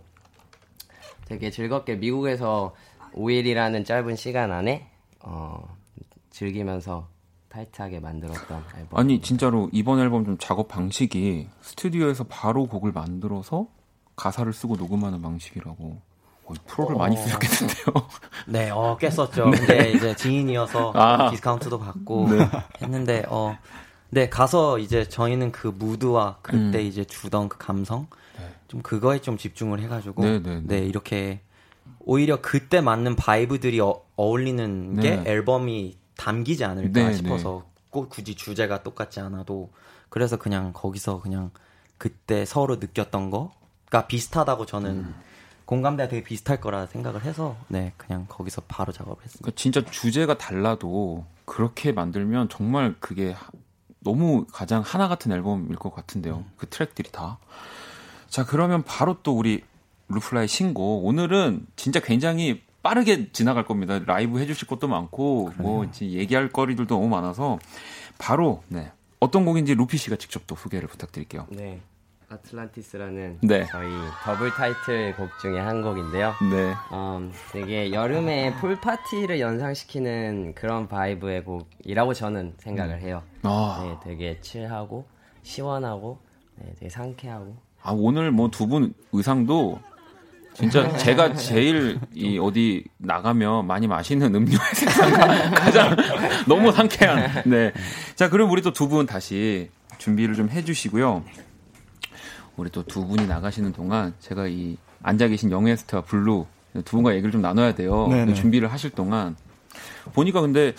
[1.25, 2.75] 되게 즐겁게 미국에서
[3.15, 4.87] 5일이라는 짧은 시간 안에
[5.21, 5.75] 어,
[6.29, 7.07] 즐기면서
[7.49, 8.99] 타이트하게 만들었던 앨범.
[8.99, 13.67] 아니, 진짜로 이번 앨범 좀 작업 방식이 스튜디오에서 바로 곡을 만들어서
[14.15, 16.12] 가사를 쓰고 녹음하는 방식이라고.
[16.67, 17.85] 프로를 많이 쓰셨겠는데요.
[18.47, 19.51] 네, 어, 꽤 썼죠.
[19.51, 21.29] 근데 이제 지인이어서 아.
[21.29, 22.27] 디스카운트도 받고
[22.81, 23.57] 했는데, 어,
[24.09, 26.85] 네, 가서 이제 저희는 그 무드와 그때 음.
[26.85, 28.07] 이제 주던 그 감성,
[28.67, 30.77] 좀 그거에 좀 집중을 해가지고, 네, 네, 네.
[30.79, 31.41] 이렇게
[31.99, 35.31] 오히려 그때 맞는 vibe들이 어, 어울리는 게 네.
[35.31, 39.71] 앨범이 담기지 않을까 네, 싶어서 꼭 굳이 주제가 똑같지 않아도
[40.09, 41.51] 그래서 그냥 거기서 그냥
[41.97, 45.15] 그때 서로 느꼈던 거가 비슷하다고 저는 음.
[45.73, 49.39] 공감대가 되게 비슷할 거라 생각을 해서 네 그냥 거기서 바로 작업을 했습니다.
[49.43, 53.49] 그러니까 진짜 주제가 달라도 그렇게 만들면 정말 그게 하-
[53.99, 56.43] 너무 가장 하나 같은 앨범일 것 같은데요.
[56.57, 57.39] 그 트랙들이 다.
[58.27, 59.63] 자, 그러면 바로 또 우리
[60.09, 61.05] 루플라의 신곡.
[61.05, 63.99] 오늘은 진짜 굉장히 빠르게 지나갈 겁니다.
[64.05, 67.59] 라이브 해주실 것도 많고, 뭐, 이제 얘기할 거리들도 너무 많아서,
[68.17, 68.91] 바로, 네.
[69.19, 71.47] 어떤 곡인지 루피 씨가 직접 또 소개를 부탁드릴게요.
[71.49, 71.79] 네.
[72.33, 73.65] 아틀란티스라는 네.
[73.71, 73.89] 저희
[74.23, 76.33] 더블 타이틀 곡 중에 한 곡인데요.
[76.51, 76.73] 네.
[76.91, 83.21] 음, 되게 여름에 풀 파티를 연상시키는 그런 vibe의 곡이라고 저는 생각을 해요.
[83.43, 85.05] 아, 네, 되게 chill하고
[85.43, 86.19] 시원하고
[86.55, 89.79] 네, 되게 상쾌하고 아, 오늘 뭐 두 분 의상도
[90.53, 95.11] 진짜 제가 제일 이 어디 나가면 많이 마시는 음료의 색상
[95.53, 95.95] 가장
[96.47, 97.43] 너무 상쾌한.
[97.45, 97.71] 네.
[98.15, 101.23] 자, 그럼 우리 또 두 분 다시 준비를 좀 해주시고요.
[102.57, 106.45] 우리 또 두 분이 나가시는 동안 제가 이 앉아 계신 영웨스트와 블루
[106.85, 108.07] 두 분과 얘기를 좀 나눠야 돼요.
[108.07, 108.33] 네네.
[108.35, 109.35] 준비를 하실 동안
[110.13, 110.73] 보니까 근데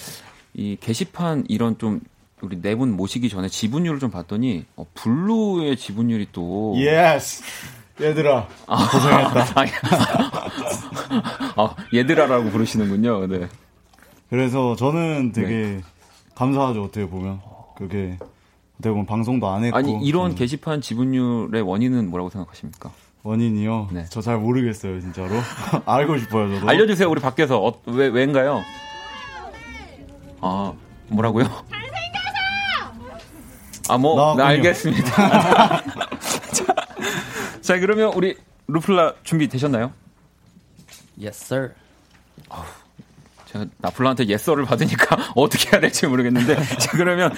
[0.55, 2.01] 이 게시판 이런 좀
[2.41, 7.43] 우리 네 분 모시기 전에 지분율을 좀 봤더니 어, 블루의 지분율이 또 yes.
[8.01, 8.49] 얘들아.
[8.67, 9.55] 고생했다.
[11.57, 13.27] 아, 얘들아라고 부르시는군요.
[13.29, 13.49] 네.
[14.31, 15.81] 그래서 저는 되게
[16.35, 17.41] 감사하죠, 어떻게 보면.
[17.77, 18.19] 그게
[18.79, 19.77] 어떻게 보면 방송도 안 했고.
[19.77, 22.91] 아니 이런 음, 게시판 지분율의 원인은 뭐라고 생각하십니까?
[23.23, 23.89] 원인이요.
[23.93, 24.05] 네.
[24.11, 25.31] 저 잘 모르겠어요, 진짜로.
[25.87, 26.69] 알고 싶어요, 저도.
[26.69, 27.09] 알려주세요.
[27.09, 28.63] 우리 밖에서 어, 왜 왜인가요?
[30.41, 30.73] 아
[31.09, 31.47] 뭐라고요?
[33.89, 34.45] 아 뭐 나왔군요.
[34.45, 35.83] 네, 알겠습니다.
[36.53, 36.75] 자,
[37.61, 39.93] 자 그러면 우리 루플라 준비 되셨나요?
[41.19, 41.75] Yes, sir.
[43.55, 46.57] 제가 나플라한테 예서를 받으니까 어떻게 해야 될지 모르겠는데.
[46.79, 47.33] 자 그러면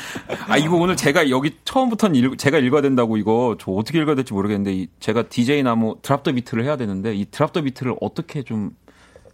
[0.48, 4.33] 아 이거 오늘 제가 여기 처음부터는 읽, 제가 읽어야 된다고 이거 저 어떻게 읽어야 될지
[4.33, 8.42] 모르겠는데 이, 제가 DJ 나무 드랍 더 비트를 해야 되는데 이 드랍 더 비트를 어떻게
[8.42, 8.70] 좀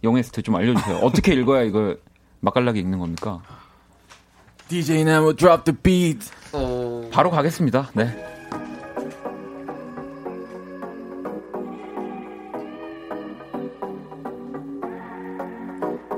[0.03, 0.97] 영했을 때 좀 알려주세요.
[0.97, 2.01] 어떻게 읽어야 이걸
[2.41, 3.41] 맛깔나게 읽는 겁니까?
[4.67, 6.29] DJ 나무 drop the beat.
[7.11, 7.91] 바로 가겠습니다.
[7.93, 8.32] 네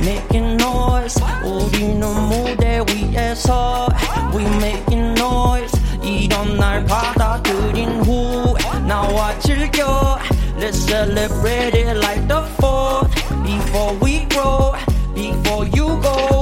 [0.00, 3.88] making noise 우리는 무대 위에서
[4.34, 10.18] we making noise 이런 날 받아들인 후 나와 즐겨
[10.58, 13.10] Let's celebrate it like the 4th
[13.44, 14.74] Before we grow
[15.14, 16.35] Before you go 구해줘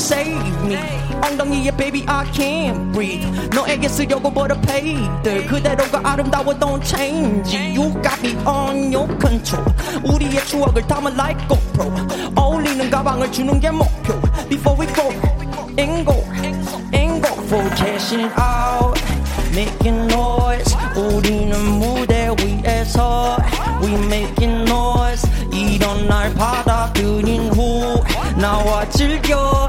[0.00, 0.76] Save me
[1.22, 7.54] 엉덩이에 baby I can't breathe 너에게 쓰려고 버릇페이들 그대로가 아름다워 don't change.
[7.54, 9.66] You got me on your control
[10.04, 11.92] 우리의 추억을 담아 like GoPro
[12.34, 15.10] 어울리는 가방을 주는 게 목표 Before we go
[15.78, 16.24] and go
[16.94, 18.98] and go for cashing out
[19.52, 23.36] making noise 우리는 무대 위에서
[23.82, 28.02] we making noise 이런 날 받아들인 후
[28.36, 29.68] 나와 즐겨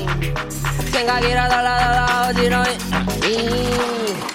[1.01, 2.77] 생각이라 달라 달라 어지러이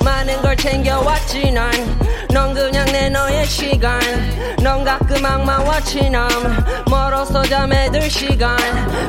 [0.04, 4.00] 많은 걸 챙겨왔지 난넌 그냥 내 너의 시간.
[4.62, 6.28] 넌 가끔 악마와 친함
[6.88, 8.56] 멀어서 잠에 들 시간.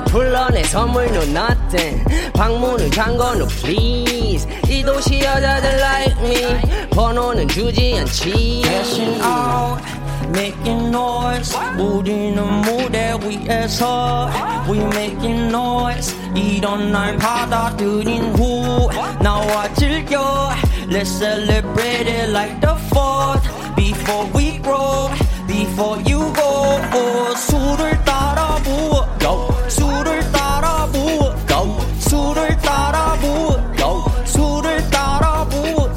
[0.05, 4.47] 불러내 선물 no nothing 방문을 잠궈 no please.
[4.69, 6.89] 이 도시 여자들 like me.
[6.91, 9.81] 번호는 주지 않지 Dashing out,
[10.28, 11.56] making noise.
[11.78, 14.30] 우리는 무대 위에서
[14.68, 16.14] we making noise.
[16.34, 18.88] 이런 날 받아들인 후
[19.20, 20.50] 나와 즐겨.
[20.88, 23.42] Let's celebrate it like the fourth.
[23.76, 25.08] Before we grow,
[25.46, 27.34] before you go.
[27.36, 29.48] 술을 따라 부어, go.
[29.68, 31.80] 술을 따라 부어, go.
[31.98, 34.04] 술을 따라 부어, go.
[34.26, 35.90] 술을 따라 부어.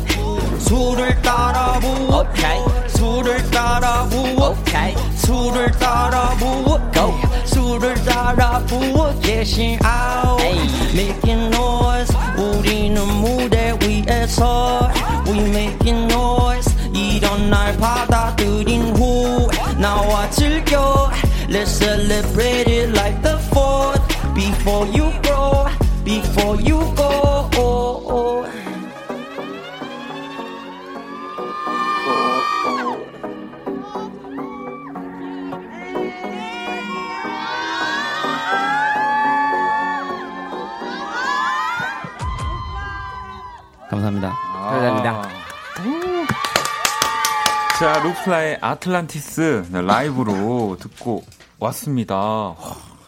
[0.59, 2.68] 술을 따라 부어 오케이
[2.99, 7.13] 술을 따라 부어 오케이 술을 따라 부어 go
[7.45, 10.41] 술을 따라 부어 getting out
[10.93, 14.89] making noise 우리는 무대 위에서
[15.27, 21.11] we making noise 이런 날 받아들인 후 나와 즐겨
[21.49, 24.01] let's celebrate it like the fourth
[24.33, 25.65] before you grow
[26.03, 27.28] before you go
[47.80, 51.24] 자, 루플라의 아틀란티스 네, 라이브로 듣고
[51.58, 52.54] 왔습니다.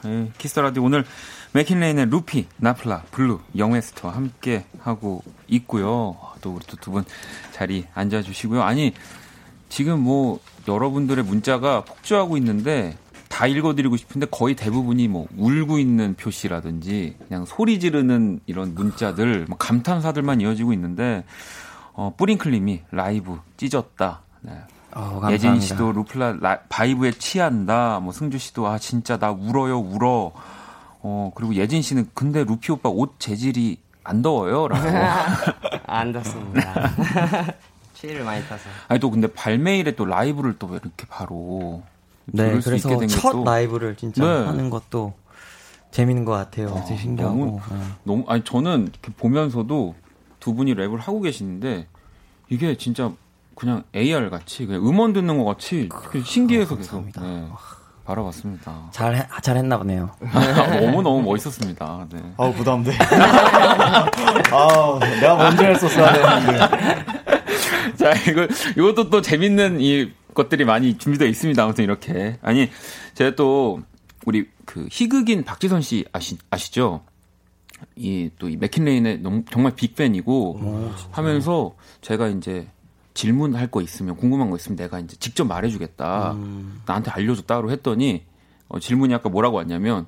[0.07, 1.05] 예, Kiss the Radio 오늘
[1.53, 6.17] MKIT Rain의 루피, 나플라, 블루, 영웨스트와 함께 하고 있고요.
[6.41, 7.05] 또 우리 또 두 분
[7.51, 8.63] 자리 앉아주시고요.
[8.63, 8.95] 아니
[9.69, 12.97] 지금 뭐 여러분들의 문자가 폭주하고 있는데
[13.29, 19.59] 다 읽어드리고 싶은데 거의 대부분이 뭐 울고 있는 표시라든지 그냥 소리 지르는 이런 문자들, 뭐
[19.59, 21.25] 감탄사들만 이어지고 있는데
[21.93, 24.23] 어, 뿌링클님이 라이브 찢었다.
[24.43, 24.53] 네.
[24.95, 25.21] 어.
[25.31, 28.01] 예진 씨도 루플라 라- vibe에 취한다.
[28.01, 30.33] 뭐 승주 씨도 아 진짜 나 울어요 울어.
[31.05, 34.87] 어 그리고 예진 씨는 근데 루피 오빠 옷 재질이 안 더워요라고.
[35.87, 36.91] 안 덥습니다.
[37.95, 38.69] 추위를 많이 타서.
[38.89, 41.83] 아니 또 근데 발매일에 또 라이브를 또 이렇게 바로
[42.27, 44.47] 네, 그래서 첫 또 라이브를 진짜 네.
[44.47, 45.15] 하는 것도
[45.93, 46.83] 재밌는 것 같아요.
[46.87, 47.35] 되게 신기하고.
[47.37, 47.77] 너무- 네.
[48.05, 49.95] 너무 아니 저는 이렇게 보면서도
[50.41, 51.87] 두 분이 랩을 하고 계시는데
[52.49, 53.11] 이게 진짜
[53.63, 55.89] 그냥 AR 같이 그냥 음원 듣는 것 같이
[56.25, 57.23] 신기해서 계속 감사합니다.
[57.23, 57.49] 네,
[58.05, 58.89] 바라봤습니다.
[58.91, 60.11] 잘 해- 잘했나 보네요.
[60.81, 62.09] 너무 너무 멋있었습니다.
[62.13, 62.23] 네.
[62.39, 62.91] 아우 부담돼.
[64.51, 67.05] 아 내가 먼저 했었어야 되는데.
[67.97, 71.63] 자, 이거, 이것도 또 재밌는 이 것들이 많이 준비되어 있습니다.
[71.63, 72.39] 아무튼 이렇게.
[72.43, 72.69] 아니,
[73.15, 73.81] 제가 또,
[74.25, 77.03] 우리 그 희극인 박지선 씨 아시, 아시죠?
[77.95, 79.23] 이 또이 맥킨레인의
[79.53, 82.67] 정말 빅팬이고 하면서 제가 이제
[83.15, 86.37] 질문할 거 있으면 궁금한 거 있으면 내가 이제 직접 말해주겠다.
[86.87, 88.25] 나한테 알려줘 따로 했더니
[88.69, 90.07] 어, 질문이 아까 뭐라고 왔냐면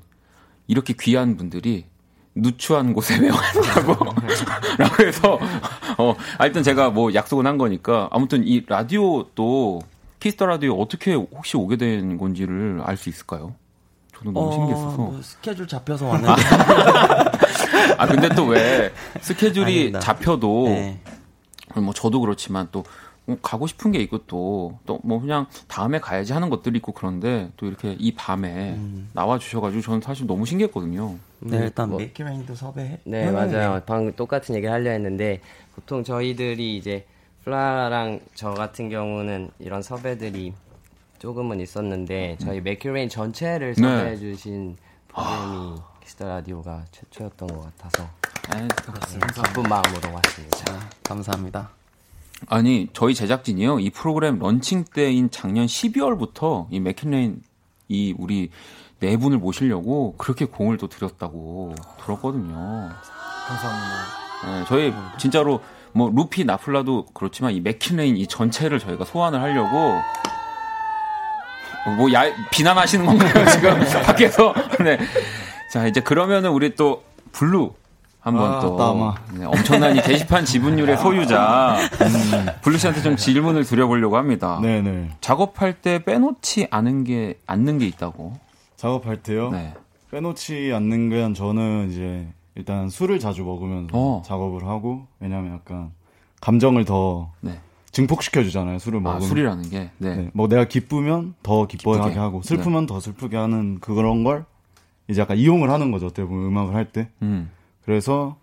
[0.66, 1.84] 이렇게 귀한 분들이
[2.34, 4.04] 누추한 곳에 왜 왔냐고
[4.78, 5.38] 라고 해서
[5.98, 9.80] 어 아, 일단 제가 뭐 약속은 한 거니까 아무튼 이 라디오 또
[10.20, 13.54] Kiss the Radio 어떻게 혹시 오게 된 건지를 알 수 있을까요?
[14.16, 16.42] 저도 너무 신기했어서 뭐 스케줄 잡혀서 왔는데.
[17.98, 18.90] 아 근데 또 왜
[19.20, 20.00] 스케줄이 아닙니다.
[20.00, 21.00] 잡혀도 네.
[21.82, 22.84] 뭐 저도 그렇지만 또
[23.26, 27.50] 뭐 가고 싶은 게 있고 또 또 뭐 그냥 다음에 가야지 하는 것들이 있고 그런데
[27.56, 29.08] 또 이렇게 이 밤에 음.
[29.14, 31.14] 나와 주셔가지고 저는 사실 너무 신기했거든요.
[31.40, 32.98] 네, 일단 뭐- MKIT Rain도 섭외해.
[33.04, 33.80] 네, 맞아요.
[33.86, 35.40] 방금 똑같은 얘기를 하려 했는데
[35.74, 37.06] 보통 저희들이 이제
[37.44, 40.52] 플라랑 저 같은 경우는 이런 섭외들이
[41.18, 43.82] 조금은 있었는데 저희 MKIT Rain 전체를 네.
[43.82, 44.76] 섭외해 주신
[45.08, 48.06] 프로그램이 Kiss the Radio가 최초였던 것 같아서
[48.52, 48.68] 에이,
[49.46, 50.88] 기쁜 마음으로 왔습니다.
[51.02, 51.70] 감사합니다.
[52.48, 57.42] 아니 저희 제작진이요 이 프로그램 런칭 때인 작년 12월부터 이 MKIT Rain
[57.88, 58.50] 이 우리
[59.00, 61.74] 네 분을 모시려고 그렇게 공을 또 들였다고
[62.04, 62.90] 들었거든요.
[63.48, 64.24] 감사합니다.
[64.46, 65.60] 네, 저희 진짜로
[65.92, 70.00] 뭐 루피 나플라도 그렇지만 이 MKIT Rain 이 전체를 저희가 소환을 하려고
[71.96, 74.98] 뭐 야, 비난하시는 건가요 지금 밖에서 네.
[75.70, 77.74] 자 이제 그러면은 우리 또 블루
[78.24, 79.14] 한번 아, 또 따마.
[79.38, 84.58] 네, 엄청난 이 게시판 지분율의 소유자 음, 블루 씨한테 좀 질문을 드려보려고 합니다.
[84.62, 85.10] 네네.
[85.20, 88.32] 작업할 때 빼놓지 않은 게 않는 게 있다고.
[88.76, 89.50] 작업할 때요.
[89.50, 89.74] 네.
[90.10, 94.22] 빼놓지 않는 건 저는 이제 일단 술을 자주 먹으면서 어.
[94.24, 95.90] 작업을 하고 왜냐면 약간
[96.40, 97.60] 감정을 더 네.
[97.92, 98.78] 증폭시켜 주잖아요.
[98.78, 99.28] 술을 아, 먹으면.
[99.28, 99.90] 술이라는 게.
[99.98, 100.16] 네.
[100.16, 100.30] 네.
[100.32, 102.18] 뭐 내가 기쁘면 더 기뻐하게 기쁘게.
[102.18, 104.46] 하고 슬프면 더 슬프게 하는 그런 걸
[105.08, 106.06] 이제 약간 이용을 하는 거죠.
[106.06, 107.08] 어떻게 보면 음악을 할 때.
[107.20, 107.50] 음.
[107.84, 108.36] 그래서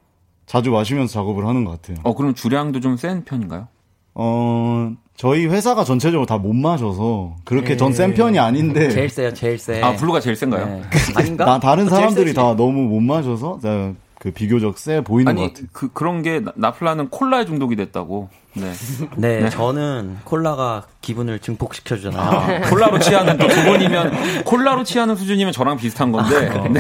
[0.46, 1.98] 자주 마시면서 작업을 하는 것 같아요.
[2.04, 3.68] 어, 그럼 주량도 좀 센 편인가요?
[4.14, 9.58] 어, 저희 회사가 전체적으로 다 못 마셔서 그렇게 전 센 편이 아닌데 제일 세요, 제일
[9.58, 9.82] 세.
[9.82, 10.66] 아, 블루가 제일 센가요?
[10.66, 10.82] 네.
[11.16, 11.46] 아닌가?
[11.46, 12.34] 나 다른 사람들이.
[12.34, 15.68] 다 너무 못 마셔서 제가 그 비교적 세 보이는 것 아니, 같아요.
[15.72, 18.30] 그, 그런 게, 나- 나플라는 콜라에 중독이 됐다고.
[18.54, 18.72] 네.
[19.18, 22.22] 네, 저는 콜라가 기분을 증폭시켜 주잖아요.
[22.22, 26.50] 아, 콜라로 취하는 또두 분이면, 콜라로 취하는 수준이면 저랑 비슷한 건데.
[26.70, 26.80] 네.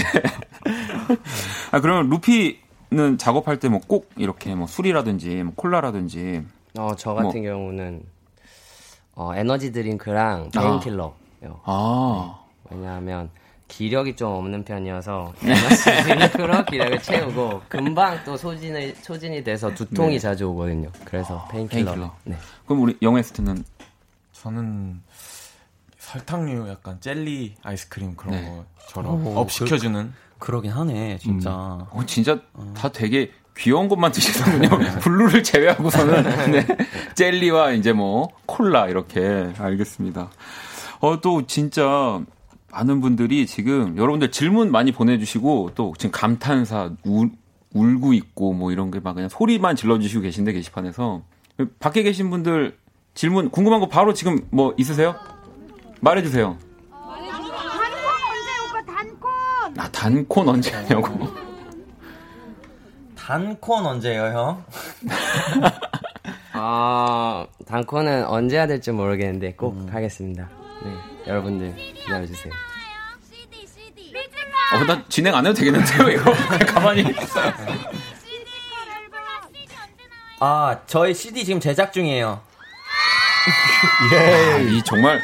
[1.72, 6.43] 아, 그러면 루피는 작업할 때 뭐 꼭 이렇게 뭐 술이라든지, 뭐 콜라라든지.
[6.78, 7.51] 어, 저 같은 뭐.
[7.51, 8.03] 경우는
[9.16, 10.62] 어, 에너지 드링크랑 아.
[10.62, 11.14] painkiller요.
[11.66, 12.39] 아.
[12.70, 13.30] 왜냐하면
[13.68, 20.20] 기력이 좀 없는 편이어서 에너지 드링크로 기력을 채우고 금방 또 소진을 소진이 돼서 두통이 네.
[20.20, 20.89] 자주 오거든요.
[21.05, 21.86] 그래서 painkiller.
[21.86, 22.16] painkiller.
[22.26, 22.38] 네.
[22.66, 23.64] 그럼 우리 영웨스트는
[24.34, 25.01] 저는
[25.99, 28.64] 설탕류 약간 젤리 아이스크림 그런 네.
[28.80, 31.52] 거처럼 오, up 시켜주는 그러긴 하네, 진짜.
[31.52, 32.39] 어, 진짜
[32.76, 34.70] 다 되게 귀여운 것만 드시는군요.
[35.02, 36.68] 블루를 제외하고서는 네.
[37.16, 40.30] 젤리와 이제 뭐 콜라 이렇게 알겠습니다.
[41.00, 42.20] 어 또 진짜
[42.72, 47.32] 많은 분들이 지금 여러분들 질문 많이 보내주시고 또 지금 감탄사 울,
[47.74, 51.22] 울고 있고 뭐 이런 게 막 그냥 소리만 질러주시고 계신데 게시판에서
[51.80, 52.78] 밖에 계신 분들
[53.14, 55.16] 질문 궁금한 거 바로 지금 뭐 있으세요?
[56.00, 56.58] 말해주세요.
[59.78, 61.30] 아 단콘 언제 하냐고.
[63.16, 64.66] 단콘 언제예요, 형?
[66.54, 70.50] 아, 단코는 언제 해야 될지 모르겠는데 꼭 하겠습니다.
[70.84, 70.92] 네.
[71.28, 72.54] 여러분들 기다려주세요.
[74.74, 76.34] 어, 나 진행 안 해도 되겠는데요, 이거?
[76.66, 77.06] 가만히.
[80.40, 82.42] 아, 저희 CD 지금 제작 중이에요.
[84.14, 85.22] 아, 이 정말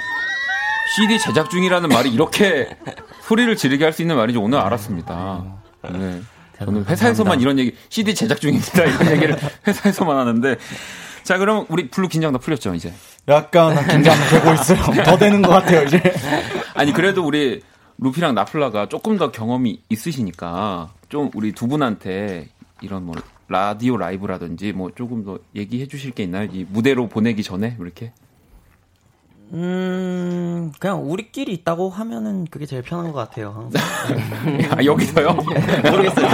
[0.95, 2.69] CD 제작 중이라는 말이 이렇게
[3.27, 5.43] 소리를 지르게 할 수 있는 말인지 오늘 알았습니다.
[5.91, 6.21] 네.
[6.59, 8.83] 저는 회사에서만 이런 얘기, CD 제작 중입니다.
[8.85, 10.55] 이런 얘기를 회사에서만 하는데.
[11.23, 12.93] 자, 그럼 우리 블루 긴장 다 풀렸죠, 이제?
[13.27, 14.79] 약간 긴장되고 있어요.
[15.03, 16.01] 더 되는 것 같아요, 이제.
[16.73, 17.61] 아니, 그래도 우리
[17.97, 22.47] 루피랑 나플라가 조금 더 경험이 있으시니까 좀 우리 두 분한테
[22.81, 23.15] 이런 뭐
[23.49, 26.47] 라디오 라이브라든지 뭐 조금 더 얘기해 주실 게 있나요?
[26.53, 28.13] 이 무대로 보내기 전에 이렇게?
[29.53, 33.53] 음, 그냥 우리끼리 있다고 하면은 그게 제일 편한 것 같아요.
[33.55, 33.81] 항상.
[34.77, 35.31] 아, 여기서요?
[35.33, 36.27] 모르겠어요.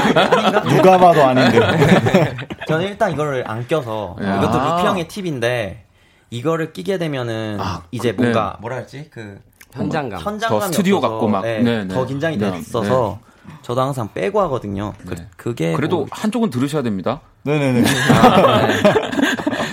[0.76, 1.60] 누가 봐도 아닌데.
[2.68, 4.38] 저는 일단 이거를 안 껴서 야.
[4.38, 5.86] 이것도 루피 형의 팁인데
[6.32, 9.40] 이거를 끼게 되면은 아, 이제 그- 뭔가 뭐라 할지 그
[9.74, 10.20] 현장감.
[10.20, 11.94] 현장감이 더 스튜디오 없어서, 같고 막, 네, 네, 네.
[11.94, 13.20] 더 긴장이 네, 됐어서
[13.62, 14.94] 저도 항상 빼고 하거든요.
[15.06, 15.28] 그, 네.
[15.38, 17.22] 그게 그래도 뭐- 한쪽은 들으셔야 됩니다.
[17.44, 17.84] 네네네.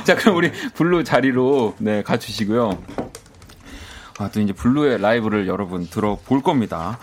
[0.05, 2.79] 자, 그럼 우리 블루 자리로 네, 가주시고요.
[4.21, 6.99] 아, 또 이제 블루의 라이브를 여러분 들어볼 겁니다.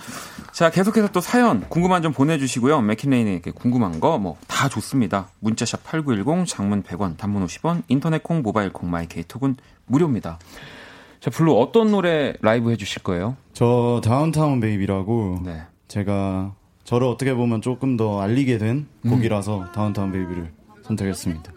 [0.51, 2.82] 자, 계속해서 또 사연 궁금한 점 보내주시고요.
[2.82, 5.30] MKIT Rain에게 궁금한 거 뭐 다 좋습니다.
[5.39, 9.55] 문자샵 8910, 장문 100원, 단문 50원, 인터넷 콩, 모바일 콩, my K 톡은
[9.88, 10.39] 무료입니다.
[11.20, 13.36] 자, 블루 어떤 노래 라이브 해주실 거예요?
[13.53, 15.63] 저 Downtown Baby라고 네.
[15.88, 16.53] 제가
[16.84, 20.51] 저를 어떻게 보면 조금 더 알리게 된 곡이라서 Downtown Baby를
[20.84, 21.51] 선택했습니다.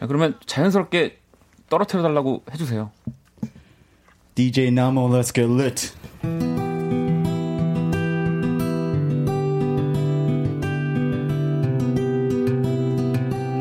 [0.00, 1.18] 자, 그러면 자연스럽게
[1.68, 2.90] 떨어뜨려 달라고 해주세요.
[4.36, 5.92] DJ Namo, let's get lit.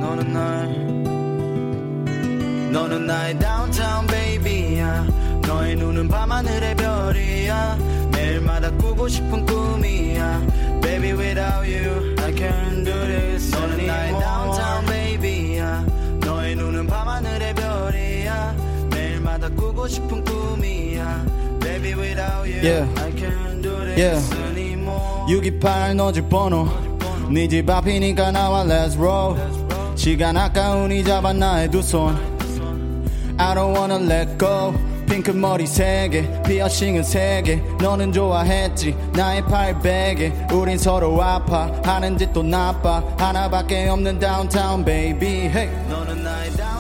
[0.01, 0.73] 너는 날
[2.71, 5.07] 너는 나의 다운타운 베이비야.
[5.45, 7.77] 너의 눈은 밤하늘의 별이야.
[8.11, 10.41] 매일마다 꾸고 싶은 꿈이야.
[10.81, 15.85] Baby without you I can't do this 너는 나의 다운타운 베이비야.
[16.21, 18.55] 너의 눈은 밤하늘의 별이야.
[18.89, 20.32] 매일마다 꾸고 싶은 꿈
[22.45, 22.87] Yeah.
[23.95, 24.19] Yeah.
[24.51, 26.67] anymore 628 너 집 번호.
[27.29, 29.37] 네 집 앞이니까 나와 let's roll.
[29.95, 32.15] 시간 아까운 이 잡아 나의 두 손.
[33.37, 34.73] I don't wanna let go.
[35.07, 37.61] 핑크 머리 세개 피어싱은 세개.
[37.79, 40.47] 너는 좋아했지 나의 팔베개.
[40.51, 43.03] 우린 서로 아파 하는 짓도 나빠.
[43.17, 45.47] 하나밖에 없는 downtown baby.
[45.47, 45.69] Hey.
[45.89, 46.72] 너는 나의 다운타운 베이비야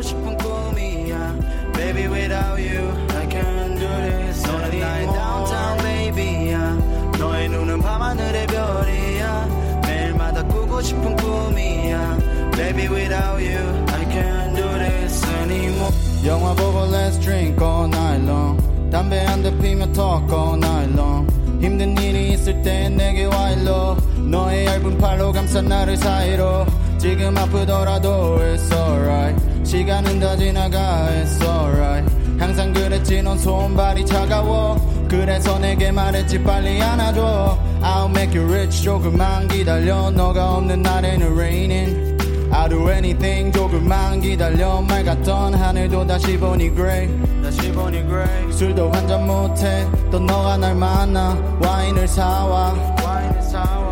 [0.00, 1.34] 꾸고 싶은 꿈이야
[1.74, 6.78] Baby without you I can't do this 너는 나의 다운타운 베이비야
[7.18, 12.18] 너의 눈은 밤하늘의 별이야 매일마다 꾸고 싶은 꿈이야
[12.52, 15.94] Baby without you I can't do this anymore
[16.24, 18.58] 영화 보고 let's drink all night long
[18.90, 21.28] 담배 한 대 피며 talk all night long
[21.60, 26.64] 힘든 일이 있을 땐 내게 와 일로 너의 얇은 팔로 감싼 나를 사이로
[27.00, 29.66] 지금 아프더라도 it's alright.
[29.66, 32.06] 시간은 다 지나가 it's alright.
[32.38, 34.76] 항상 그랬지 넌 손발이 차가워.
[35.08, 37.58] 그래서 내게 말했지 빨리 안아줘.
[37.80, 40.10] I'll make you rich 조금만 기다려.
[40.10, 42.18] 너가 없는 날에는 raining.
[42.52, 44.82] I'll do anything 조금만 기다려.
[44.82, 47.08] 맑았던 하늘도 다시 보니 grey
[47.42, 49.86] 다시 보니 grey 술도 한 잔 못해.
[50.10, 51.34] 또 너가 날 만나.
[51.62, 52.74] 와인을 사와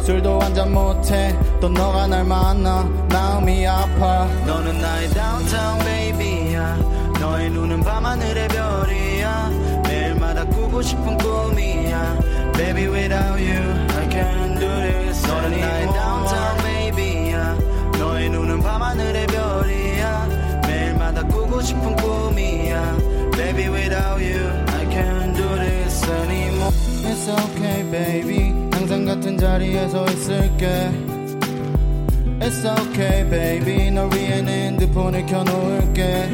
[0.09, 1.38] 술도 한잔 못해.
[1.61, 2.82] 또 너가 날 만나.
[3.12, 4.24] 마음이 아파.
[4.46, 6.76] 너는 나의 downtown baby야.
[7.20, 9.50] 너의 눈은 밤하늘의 별이야.
[9.84, 12.18] 매일마다 꾸고 싶은 꿈이야.
[12.54, 13.61] Baby without you
[13.98, 17.59] I can't do this 너는 나의 downtown baby야.
[17.98, 20.62] 너의 눈은 밤하늘의 별이야.
[20.66, 22.96] 매일마다 꾸고 싶은 꿈이야.
[23.32, 26.72] Baby without you can't do this anymore
[27.05, 30.91] It's okay baby 항상 같은 자리에 서 있을게
[32.39, 36.30] It's okay baby 널 위해 내 핸드폰을 켜놓을게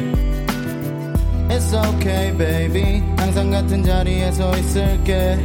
[1.48, 5.38] It's okay baby 항상 같은 자리에 서 있을게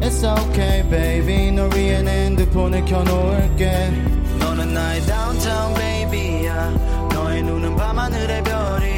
[0.00, 3.90] It's okay baby 널 위해 내 핸드폰을 켜놓을게
[4.38, 6.70] 너는 나의 downtown baby야
[7.14, 8.97] 너의 눈은 밤하늘의 별이야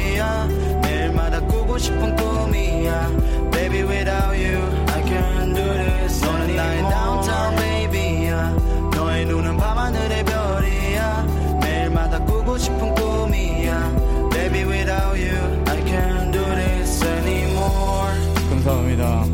[1.82, 3.08] 싶은 꿈이야
[3.50, 4.56] Baby without you
[4.86, 8.50] I can't do this 너는 나의 downtown baby야
[8.94, 11.26] 너의 눈은 밤하늘의 별이야
[11.60, 18.14] 매일마다 꾸고 싶은 꿈이야 Baby without you I can't do this anymore
[18.48, 19.24] 감사합니다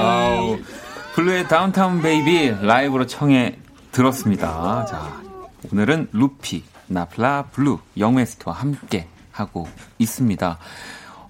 [0.00, 0.58] 아우,
[1.14, 3.56] 블루의 Downtown Baby 라이브로 청해
[3.92, 4.84] 들었습니다.
[4.86, 5.20] 자,
[5.72, 9.66] 오늘은 루피, 나플라, 블루, 영웨스트와 함께 하고
[9.98, 10.58] 있습니다.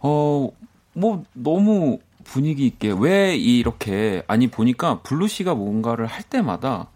[0.00, 0.48] 어,
[0.92, 6.88] 뭐, 너무 분위기 있게, 왜 이렇게, 아니, 보니까 블루 씨가 뭔가를 할 때마다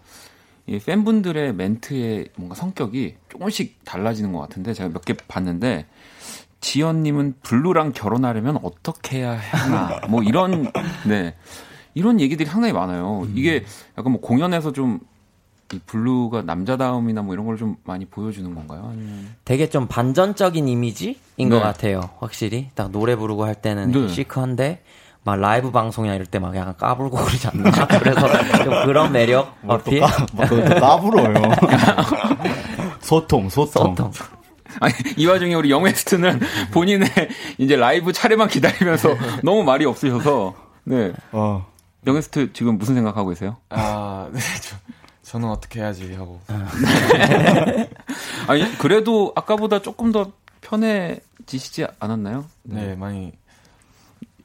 [0.66, 5.86] 이 팬분들의 멘트의 뭔가 성격이 조금씩 달라지는 것 같은데, 제가 몇 개 봤는데,
[6.60, 10.70] 지연님은 블루랑 결혼하려면 어떻게 해야 하나, 뭐 이런,
[11.06, 11.34] 네.
[11.94, 13.26] 이런 얘기들이 상당히 많아요.
[13.34, 13.64] 이게
[13.96, 15.00] 약간 뭐 공연에서 좀,
[15.72, 18.88] 이 블루가 남자다움이나 뭐 이런 걸 좀 많이 보여주는 건가요?
[18.90, 19.34] 아니면.
[19.44, 21.48] 되게 좀 반전적인 이미지인 네.
[21.48, 22.08] 것 같아요.
[22.20, 24.08] 확실히 딱 노래 부르고 할 때는 네.
[24.08, 24.82] 시크한데
[25.24, 27.70] 막 라이브 방송이나 이럴 때 막 약간 까불고 그러지 않나?
[27.98, 30.00] 그래서 좀 그런 매력 어필.
[30.48, 31.34] 그것도 까불어요
[33.00, 34.10] 소통 소통, 소통.
[34.80, 36.40] 아니, 이 와중에 우리 영웨스트는
[36.72, 37.08] 본인의
[37.58, 40.54] 이제 라이브 차례만 기다리면서 너무 말이 없으셔서,
[40.84, 41.12] 네.
[41.32, 41.66] 어.
[42.06, 43.56] 영웨스트 지금 무슨 생각하고 계세요?
[43.70, 44.76] 아, 네, 저,
[45.28, 46.40] 저는 어떻게 해야지 하고.
[48.48, 52.46] 아니, 그래도 아까보다 조금 더 편해지시지 않았나요?
[52.62, 53.32] 네, 많이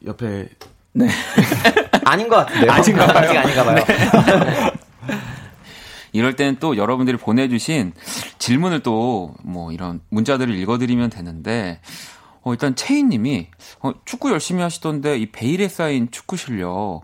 [0.05, 0.49] 옆에
[2.03, 2.69] 아닌 것 같은데요.
[2.71, 3.17] 아닌가 봐요.
[3.17, 3.85] 아직 아닌가 봐요.
[6.11, 7.93] 이럴 때는 또 여러분들이 보내주신
[8.37, 11.79] 질문을 또 뭐 이런 문자들을 읽어드리면 되는데,
[12.41, 13.47] 어, 일단 채인님이
[13.79, 17.03] 어, 축구 열심히 하시던데 이 베일에 쌓인 축구 실력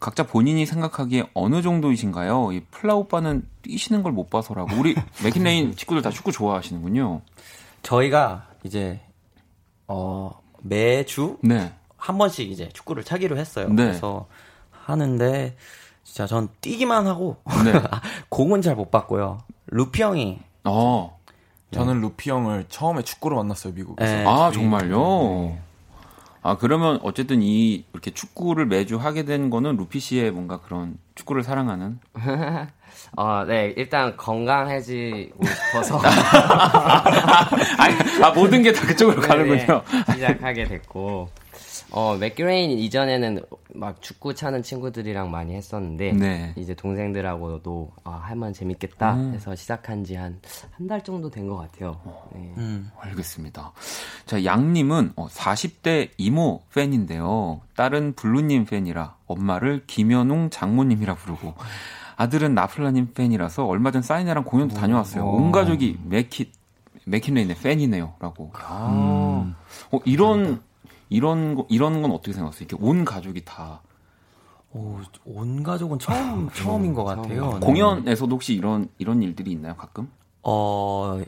[0.00, 2.52] 각자 본인이 생각하기에 어느 정도이신가요?
[2.52, 4.74] 이 플라 오빠는 뛰시는 걸 못 봐서라고.
[4.76, 7.20] 우리 메킷레인 친구들 다 축구 좋아하시는군요.
[7.82, 9.00] 저희가 이제
[9.86, 11.72] 어 매주 네.
[11.96, 13.68] 한 번씩 이제 축구를 차기로 했어요.
[13.68, 13.84] 네.
[13.86, 14.26] 그래서
[14.70, 15.56] 하는데
[16.02, 17.72] 진짜 전 뛰기만 하고 네.
[18.30, 19.38] 공은 잘 못 봤고요.
[19.66, 21.18] 루피 형이 어.
[21.72, 24.12] 저는 루피 형을 처음에 축구로 만났어요, 미국에서.
[24.12, 24.24] 네.
[24.26, 25.56] 아, 정말요?
[26.42, 31.42] 아, 그러면 어쨌든 이 이렇게 축구를 매주 하게 된 거는 루피 씨의 뭔가 그런 축구를
[31.42, 31.98] 사랑하는?
[33.16, 36.00] 어, 네, 일단 건강해지고 싶어서.
[37.78, 39.82] 아니, 아, 모든 게 다 그쪽으로 가는군요.
[39.90, 41.28] 네네, 시작하게 됐고,
[41.92, 43.42] 어, 메킷레인 이전에는
[43.74, 46.52] 막 축구 차는 친구들이랑 많이 했었는데, 네.
[46.56, 49.34] 이제 동생들하고도 아, 하면 재밌겠다 음.
[49.34, 50.40] 해서 시작한 지 한
[50.78, 52.00] 한 달 정도 된 것 같아요.
[52.34, 52.52] 네.
[52.58, 52.90] 음.
[53.00, 53.72] 알겠습니다.
[54.26, 57.60] 자, 양님은 어, 40대 이모 팬인데요.
[57.76, 61.54] 딸은 블루님 팬이라 엄마를 김현웅 장모님이라 부르고
[62.16, 65.24] 아들은 나플라님 팬이라서 얼마 전 사인회랑 공연도 다녀왔어요.
[65.26, 66.52] 온 가족이 메킷
[67.06, 68.52] 맥킨레인의 팬이네요라고.
[68.54, 69.54] 아.
[69.90, 70.60] 어, 이런
[71.10, 72.66] 이런 거 이런 건 어떻게 생각하세요?
[72.70, 73.82] 이렇게 온 가족이 다
[74.72, 77.54] 오, 온 가족은 처음 처음인 것 같아요.
[77.54, 77.60] 네.
[77.66, 79.74] 공연에서도 혹시 이런 이런 일들이 있나요?
[79.76, 80.08] 가끔?
[80.42, 81.20] 어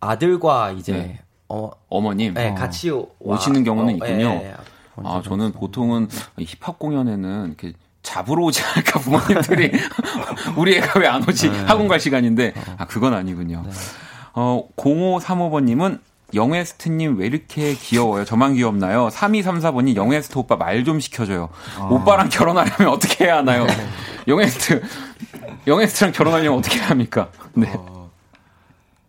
[0.00, 1.20] 아들과 이제 네.
[1.48, 4.24] 어 어머님 네, 같이 오, 오시는 경우는 어, 있군요.
[4.42, 4.54] 예, 예.
[5.04, 6.08] 아, 저는 보통은
[6.38, 9.70] 힙합 공연에는 이렇게 잡으러 오지 않을까 부모님들이
[10.56, 13.62] 우리 애가 왜 안 오지 학원 갈 시간인데 아 그건 아니군요.
[14.34, 16.00] 어 0535번님은
[16.34, 18.24] 영웨스트님 왜 이렇게 귀여워요?
[18.24, 19.08] 저만 귀엽나요?
[19.08, 21.48] 3234번이 영웨스트 오빠 말 좀 시켜줘요.
[21.90, 23.66] 오빠랑 결혼하려면 어떻게 해야 하나요?
[24.26, 24.82] 영웨스트
[25.66, 27.30] 영웨스트랑 결혼하려면 어떻게 해야 합니까?
[27.54, 27.72] 네.
[27.76, 28.10] 어,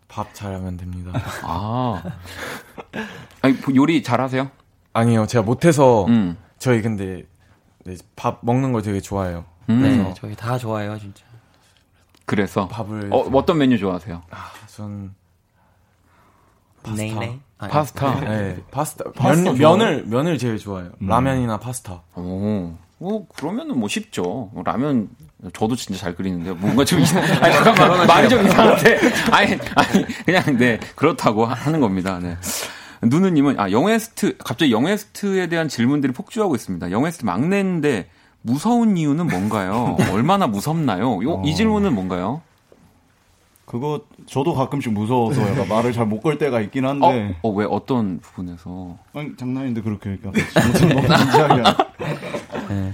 [0.07, 1.11] 밥 잘하면 됩니다.
[1.43, 2.03] 아.
[3.41, 4.51] 아니, 요리 잘하세요?
[4.93, 6.38] 아니요, 제가 못해서 음.
[6.59, 7.24] 저희 근데
[7.86, 9.45] 네, 밥 먹는 걸 되게 좋아해요.
[9.69, 9.82] 음.
[9.82, 11.24] 네, 저희 다 좋아해요, 진짜.
[12.26, 14.21] 그래서 밥을 어, 어떤 메뉴 좋아하세요?
[14.30, 15.13] 아, 전
[16.91, 17.39] 네네.
[17.59, 18.19] 아니, 파스타.
[18.21, 19.05] 네, 파스타.
[19.15, 19.57] 파스타 면?
[19.57, 20.91] 면을 면을 제일 좋아해요.
[20.99, 22.01] 라면이나 파스타.
[22.15, 24.51] 오, 어, 그러면은 뭐 쉽죠.
[24.65, 25.09] 라면
[25.53, 28.99] 저도 진짜 잘 끓이는데 뭔가 좀 이상, 아니 잠깐만 말이 좀 이상한데
[29.31, 32.19] 아니 아니 그냥 네 그렇다고 하- 하는 겁니다.
[32.21, 32.38] 네.
[33.01, 36.91] 누누님은 아 영웨스트 갑자기 영웨스트에 대한 질문들이 폭주하고 있습니다.
[36.91, 38.07] 영웨스트 막내인데
[38.41, 39.97] 무서운 이유는 뭔가요?
[40.11, 41.21] 얼마나 무섭나요?
[41.23, 42.41] 요, 이 질문은 뭔가요?
[43.66, 48.20] 그거 저도 가끔씩 무서워서 약간 말을 잘 못 걸 때가 있긴 한데 어, 왜 어떤
[48.20, 48.97] 부분에서?
[49.14, 51.64] 아니, 장난인데 그렇게 그러니까 너무 진지하게
[52.68, 52.93] 하네.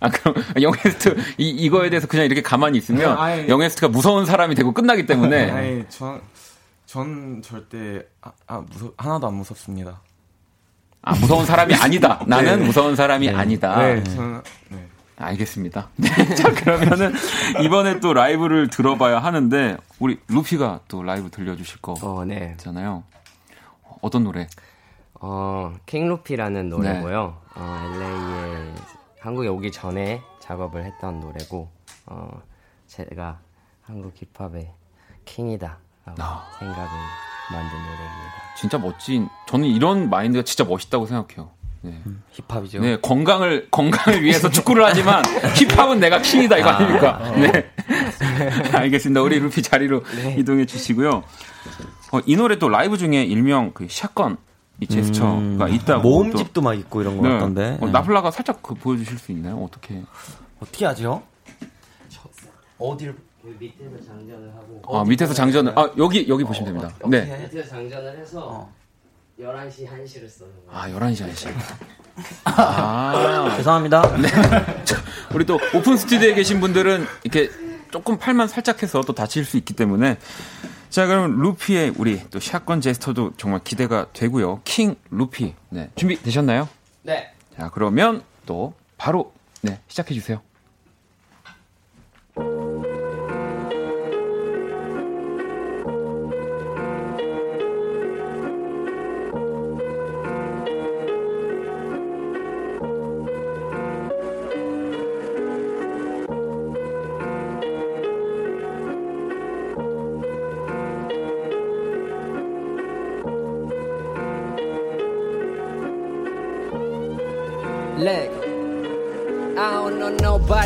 [0.00, 3.48] 아 그럼 영웨스트 이 이거에 대해서 그냥 이렇게 가만히 있으면 아니.
[3.48, 6.20] 영웨스트가 무서운 사람이 되고 끝나기 때문에 아니, 전,
[6.86, 10.00] 전 절대 아, 아 무서 하나도 안 무섭습니다.
[11.02, 12.20] 아, 무서운 사람이 아니다.
[12.26, 12.66] 나는 네.
[12.66, 13.78] 무서운 사람이 아니다.
[13.78, 14.86] 네, 저는 네.
[15.16, 15.88] 알겠습니다.
[15.96, 17.12] 네, 자, 그러면은
[17.64, 22.52] 이번에 또 라이브를 들어봐야 하는데 우리 루피가 또 라이브 들려주실 어, 네.
[22.52, 23.04] 거잖아요.
[24.02, 24.46] 어떤 노래?
[25.14, 27.40] 어, 킹 루피라는 노래고요.
[27.54, 28.74] 어, LA에
[29.20, 31.68] 한국에 오기 전에 작업을 했던 노래고,
[32.06, 32.42] 어,
[32.86, 33.40] 제가
[33.82, 34.70] 한국 힙합의
[35.24, 36.20] 킹이다 라고
[36.58, 36.88] 생각을
[37.52, 38.46] 만든 노래입니다.
[38.56, 39.28] 진짜 멋진.
[39.46, 41.50] 저는 이런 마인드가 진짜 멋있다고 생각해요.
[41.86, 42.02] 네.
[42.32, 42.80] 힙합이죠.
[42.80, 45.22] 네, 건강을 건강을 위해서 축구를 하지만
[45.56, 47.32] 힙합은 내가 킹이다 이거 아닙니까?
[47.36, 47.70] 네.
[48.72, 49.22] 알겠습니다.
[49.22, 50.02] 우리 루피 자리로
[50.36, 51.22] 이동해 주시고요.
[52.12, 54.36] 어, 이 노래 또 라이브 중에 일명 그 샷건
[54.80, 57.34] 이 제스처가 있다고 모음집도 또- 막 있고 이런 거 네.
[57.34, 57.78] 같던데.
[57.80, 57.92] 어, 네.
[57.92, 59.56] 나플라가 살짝 그 보여주실 수 있나요?
[59.64, 60.02] 어떻게?
[60.60, 61.22] 어떻게 하죠?
[62.78, 66.94] 어디를 그 밑에서 장전을 하고, 아 밑에서 장전을 아 여기 여기 보시면 됩니다.
[67.08, 67.48] 네.
[67.50, 68.68] 밑에서 장전을 해서
[69.38, 70.70] 11시, 1시를 쓰는 거예요.
[70.70, 71.52] 아 11시 1시.
[72.44, 74.02] 아 죄송합니다.
[74.16, 74.28] 네.
[74.84, 74.96] 저,
[75.34, 77.50] 우리 또 오픈 스튜디오에 계신 분들은 이렇게
[77.90, 80.16] 조금 팔만 살짝 해서 또 다칠 수 있기 때문에
[80.88, 84.62] 자 그럼 루피의 우리 또 샷건 제스터도 정말 기대가 되고요.
[84.64, 86.68] 킹 루피 네 준비 되셨나요?
[87.02, 87.30] 네.
[87.56, 90.40] 자 그러면 또 바로 네 시작해 주세요.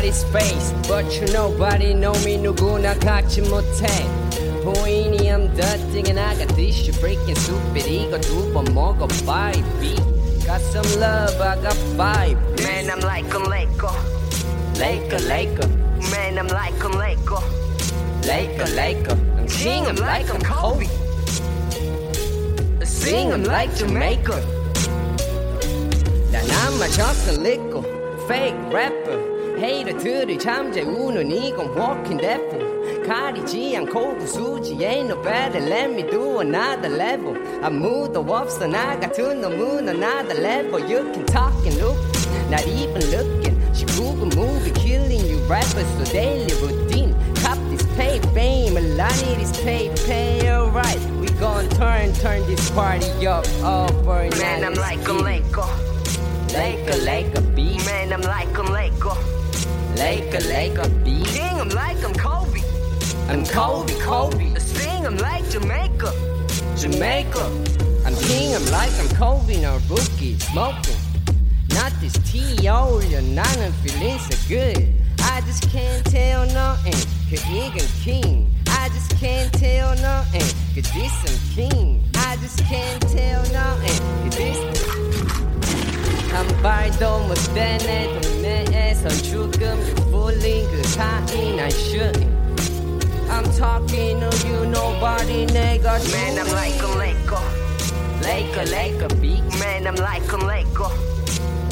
[0.00, 3.86] nobody's face, but you nobody know me 누구나 갖지 못해.
[4.64, 7.86] 보이니 I'm dirty and I got this shit freaking stupid.
[7.86, 9.96] 이거 두 번 먹어, baby.
[10.44, 12.38] Got some love, I got vibe.
[12.62, 13.92] Man, I'm like a Laker.
[14.78, 15.68] Laker, Laker.
[16.10, 17.42] Man, I'm like a Laker.
[18.26, 19.18] Laker, Laker.
[19.38, 20.86] I'm king, I'm like I'm Kobe.
[22.84, 24.42] Sing, I'm like Jamaica.
[26.32, 27.82] 난 안 마셨어 liquor
[28.28, 29.29] fake rapper
[29.60, 32.76] 헤이터들을 잠재우는 이건 walking dead fool
[33.06, 39.40] 가리지 않고 부수지 ain't no better let me do another level 아무도 없어 나 같은
[39.40, 41.96] 놈은 another level you can talk and look
[42.50, 48.20] not even looking she Google movie killing you rappers so daily routine cop this pay
[48.34, 53.46] fame a lot of this pay pay alright we gon' turn turn this party up
[53.64, 55.66] over man I'm like a Laker
[56.52, 57.76] Laker, Laker, B.
[57.84, 59.14] Man, I'm like I'm Laker.
[60.01, 61.27] Laker, Laker beat.
[61.27, 62.61] Sting him like I'm Kobe.
[63.29, 64.55] I'm Kobe, Kobe.
[64.57, 66.11] Sting him like Jamaica.
[66.75, 67.43] Jamaica.
[68.03, 70.39] I'm king I'm like I'm Kobe, no rookie.
[70.39, 70.97] Smoking.
[71.77, 72.99] Not this T.O.
[73.11, 74.91] Your nine feeling so good.
[75.19, 76.97] I just can't tell nothing.
[77.29, 78.51] Cause I'm king.
[78.69, 80.49] I just can't tell nothing.
[80.73, 82.03] Cause this I'm king.
[82.15, 83.99] I just can't tell nothing.
[84.23, 85.01] Cause this.
[86.33, 87.53] I'm by the most
[88.90, 92.36] 떼내 동네에서 죽음 You fooling 그 사이 난 shooting
[93.28, 97.42] I'm talking to you nobody 내가 Man I'm like a Laker
[98.22, 100.90] Laker Laker beat Man I'm like a Laker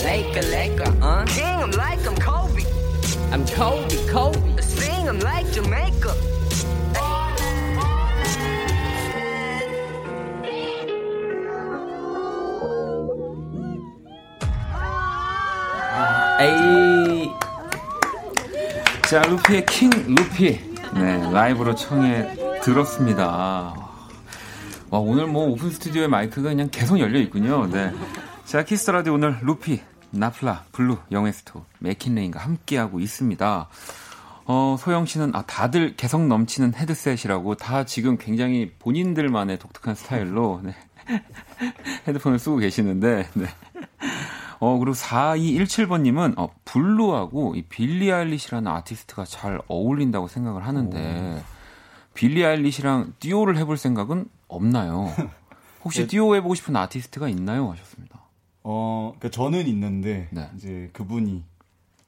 [0.03, 2.65] Laker Laker uh King I'm like I'm Kobe
[3.33, 4.63] I'm Kobe, Kobe.
[4.63, 6.15] Sing 'em like Jamaica.
[16.41, 17.08] 에이.
[19.10, 20.60] 자, 루피의 King Loopy.
[20.94, 23.74] 네, 라이브로 청해 들었습니다.
[24.92, 27.66] 와, 오늘 뭐 오픈 스튜디오의 마이크가 그냥 계속 열려 있군요.
[27.72, 27.92] 네.
[28.46, 29.82] 자, 키스 라디오 오늘 루피,
[30.12, 33.68] 나플라, 블루, 영웨스트, 메킷레인과 함께하고 있습니다.
[34.46, 40.76] 어, 소영 씨는, 아, 다들 개성 넘치는 헤드셋이라고 다 지금 굉장히 본인들만의 독특한 스타일로, 네.
[42.08, 43.48] 헤드폰을 쓰고 계시는데, 네.
[44.60, 51.42] 어, 그리고 4217번님은, 어, 블루하고 이 빌리 아일리시라는 아티스트가 잘 어울린다고 생각을 하는데,
[52.14, 55.08] 빌리 아일리시랑 듀오를 해볼 생각은 없나요?
[55.84, 56.08] 혹시 네.
[56.08, 57.72] 듀오 해보고 싶은 아티스트가 있나요?
[57.72, 58.22] 하셨습니다.
[58.64, 60.50] 어, 그 저는 있는데 네.
[60.56, 61.44] 이제 그분이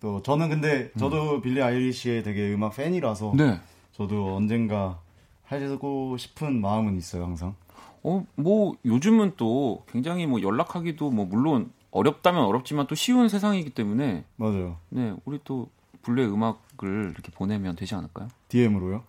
[0.02, 3.60] 또 저는 근데 저도 빌리 아일리시의 되게 음악 팬이라서 네.
[3.94, 5.00] 저도 언젠가
[5.44, 7.56] 하고 싶은 마음은 있어요 항상.
[8.04, 14.24] 어, 뭐, 요즘은 또 굉장히 뭐 연락하기도 뭐, 물론 어렵다면 어렵지만 또 쉬운 세상이기 때문에,
[14.38, 14.78] 맞아요.
[14.90, 15.70] 네, 우리 또
[16.04, 18.28] 블루의 음악을 이렇게 보내면 되지 않을까요?
[18.48, 19.04] DM으로요?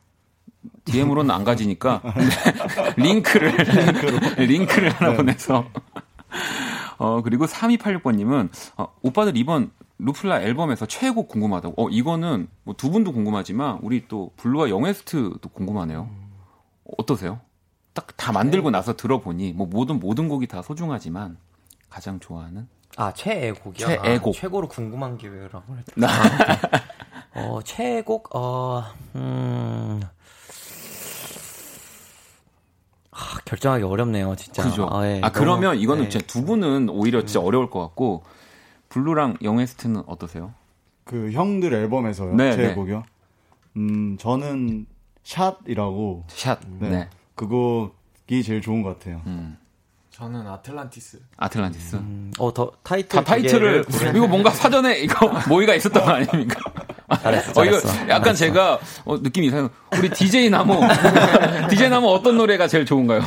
[0.85, 2.03] DM으로는 안 가지니까
[2.97, 3.57] 링크를
[4.39, 5.17] 링크를 하나 네.
[5.17, 5.65] 보내서
[6.99, 11.75] 어 그리고 3286번님은 어, 오빠들 이번 루플라 앨범에서 최애곡 궁금하다고.
[11.83, 16.09] 어 이거는 뭐 두 분도 궁금하지만 우리 또 블루와 영웨스트도 궁금하네요.
[16.99, 17.41] 어떠세요?
[17.95, 21.37] 딱 다 만들고 나서 들어보니 뭐 모든 모든 곡이 다 소중하지만
[21.93, 22.67] 가장 좋아하는
[22.97, 23.87] 아 최애곡이요.
[23.87, 24.35] 최애곡.
[24.35, 26.07] 아, 최고로 궁금한 게 왜라고 했더니.
[27.35, 28.83] 어 최애곡 어
[29.15, 30.01] 음.
[33.11, 34.63] 아, 결정하기 어렵네요, 진짜.
[34.63, 34.89] 그죠.
[34.91, 36.09] 아, 예, 그러면 너무- 이거는 네.
[36.09, 38.23] 진짜 두 분은 오히려 진짜 어려울 것 같고
[38.89, 40.55] 블루랑 영에스트는 어떠세요?
[41.05, 42.35] 그 형들 앨범에서요.
[42.37, 42.75] 네, 제 네.
[42.75, 43.05] 곡이요.
[43.77, 44.87] 음 저는
[45.25, 46.25] 샷이라고.
[46.29, 46.59] 샷.
[46.79, 46.89] 네.
[46.91, 47.09] 네.
[47.35, 49.21] 그 곡이 제일 좋은 것 같아요.
[49.27, 49.59] 음.
[50.15, 51.19] 저는 아틀란티스.
[51.39, 52.01] 아틀란티스.
[52.39, 53.85] 어, 더 타이틀 다 타이틀을
[54.15, 56.61] 이거 뭔가 사전에 이거 모의가 있었던 거 아닙니까?
[57.23, 58.03] 잘했어, 어, 이거 잘했어.
[58.09, 58.39] 약간 잘했어.
[58.45, 59.71] 제가 어, 느낌이 이상해요.
[59.99, 60.81] 우리 DJ 나무
[61.71, 63.21] DJ 나무 어떤 노래가 제일 좋은가요?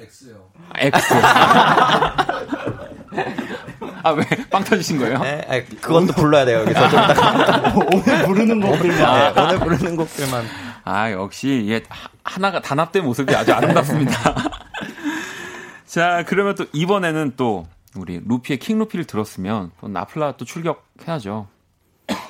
[0.00, 0.50] X요.
[0.70, 1.14] 아, X.
[4.02, 5.18] 아 왜 빵 터지신 거예요?
[5.20, 6.88] 네, 아니, 그것도 불러야 돼요, 여기서.
[6.88, 7.76] 좀 딱.
[7.94, 9.34] 오늘 부르는 곡들만.
[9.34, 10.44] 네, 오늘 부르는 곡들만.
[10.86, 14.34] 아 역시 얘 하- 하나가 단합된 모습이 아주 아름답습니다.
[15.94, 21.46] 자 그러면 또 이번에는 또 우리 루피의 킹 루피를 들었으면 또 나플라 또 출격해야죠.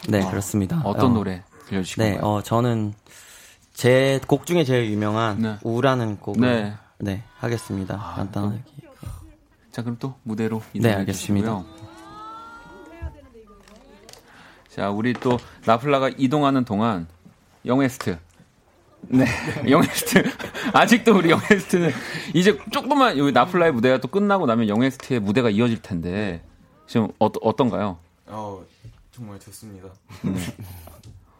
[0.07, 0.83] 네, 그렇습니다.
[0.85, 2.19] 어떤 어, 노래 들려주실 네?
[2.21, 2.93] 어, 저는
[3.73, 5.57] 제 곡 중에 제일 유명한 네.
[5.63, 6.75] 우라는 곡을 네.
[6.99, 7.97] 네, 하겠습니다.
[7.97, 8.59] 간단하게.
[9.73, 11.63] 자, 그럼 또 무대로 네, 이동해 알겠습니다.
[11.63, 11.85] 주시고요.
[14.69, 17.07] 자, 우리 또 나플라가 이동하는 동안
[17.65, 18.19] 영에스트.
[19.09, 19.27] 네,
[19.69, 20.23] 영에스트.
[20.73, 21.91] 아직도 우리 영에스트는
[22.35, 26.43] 이제 조금만 여기 나플라의 무대가 또 끝나고 나면 영에스트의 무대가 이어질 텐데
[26.87, 27.99] 지금 어, 어떤가요?
[28.27, 28.65] 어,
[29.11, 29.89] 정말 좋습니다.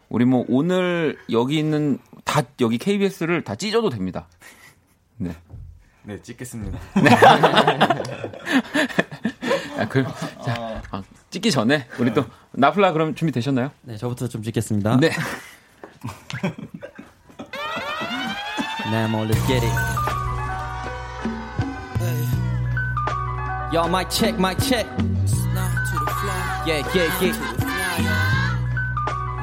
[0.09, 4.27] 우리 뭐 오늘 여기 있는 다 여기 KBS를 다 찢어도 됩니다.
[5.17, 5.35] 네.
[6.03, 6.79] 네, 찍겠습니다.
[9.77, 10.03] 아, 그,
[10.45, 13.71] 자, 아, 찍기 전에 우리 또 나플라 그럼 준비 되셨나요?
[13.81, 14.97] 네, 저부터 좀 찍겠습니다.
[14.97, 15.09] 네.
[18.90, 19.72] 네, 뭐, let's get it.
[23.72, 24.86] Y'all mic check, mic check.
[26.66, 27.34] Yeah, yeah, yeah.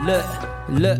[0.04, 0.26] Look,
[0.70, 1.00] look.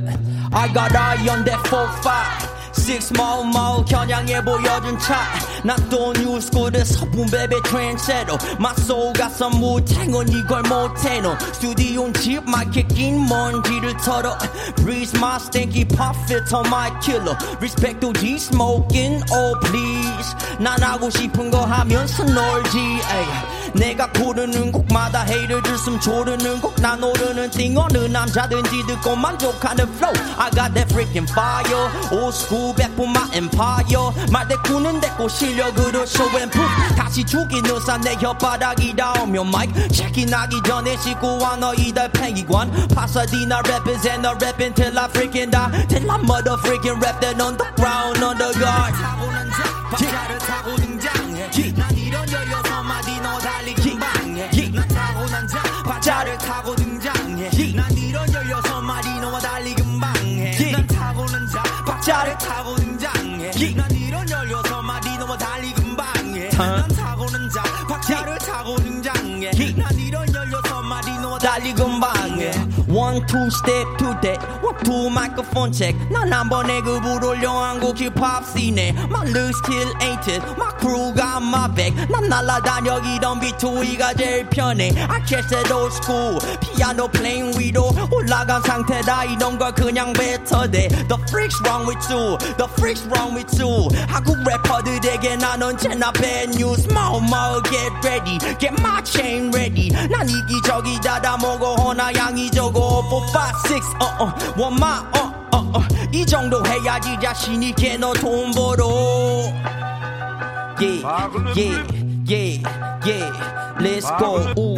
[0.54, 2.74] I got eye on that 4-5.
[2.74, 5.18] Six more more 겨냥해 보여준 차
[5.64, 12.82] 난또 뉴스쿨에서 붐베베 트렌체로 My soul got some 무탱은 이걸 못해 너 스튜디오인 집 마이크
[12.88, 14.38] 낀 먼지를 털어
[14.78, 20.82] Breeze my stinky puff it on my killer Respect to G smoking oh please 난
[20.82, 23.61] 하고 싶은 거 하면서 놀지 에이.
[23.75, 30.51] 내가 고르는 곡마다 헤이를 줄숨 조르는 곡난 오르는 띵 어느 남자든지 듣고 만족하는 flow I
[30.51, 36.97] got that freaking fire old school 백분 my empire 말대꾸는 됐고 실력으로 show and prove
[36.97, 44.23] 다시 죽이는 산내 혓바닥이 닿으면 마이크 체킹 나기 전에 씻고 와 너희 달팽이관 파사디나 represent
[44.23, 48.23] the rapping till I freaking die till I mother freaking rap that on the ground
[48.23, 48.95] on the guard
[49.93, 51.51] 박자를 타고 등장해
[56.03, 57.51] 자 박자를 타고 등장해.
[57.77, 60.73] 난 이런 16마디 너와 달리 금방해.
[60.73, 63.53] 난 타고난 자 박자를 타고 등장해.
[63.77, 66.49] 난 이런 16마디 너와 달리 금방해.
[66.51, 69.51] 난 타고난 자 박자를 타고 등장해.
[69.77, 72.22] 난 이런 16마디 너와 달리 금방해
[73.03, 78.47] one two step to that one two microphone check 난 한번 애급을 올려 한국 힙합
[78.47, 84.17] 씬에 My look still ain't it My crew got my back 난 날라다녀 이런 B2E가
[84.17, 90.13] 제일 편해 I catch that old school 피아노 playing 위로 올라간 상태다 이런 걸 그냥
[90.13, 96.13] 뱉어대 The freaks wrong with you The freaks wrong with you 한국 래퍼들에게 난 언제나
[96.13, 102.49] bad news 마오마오 get ready Get my chain ready 난 이기적이다 다 먹어 허나 양이
[102.49, 103.23] 적어 4, 5,
[103.71, 105.83] 6 어어 원마 어어어
[106.13, 108.87] 이 정도 해야지 자신 있게 너돈 벌어.
[110.79, 111.03] Yeah
[111.57, 111.83] yeah
[112.29, 112.63] yeah
[113.07, 113.33] yeah.
[113.79, 114.45] Let's go.
[114.59, 114.77] 우.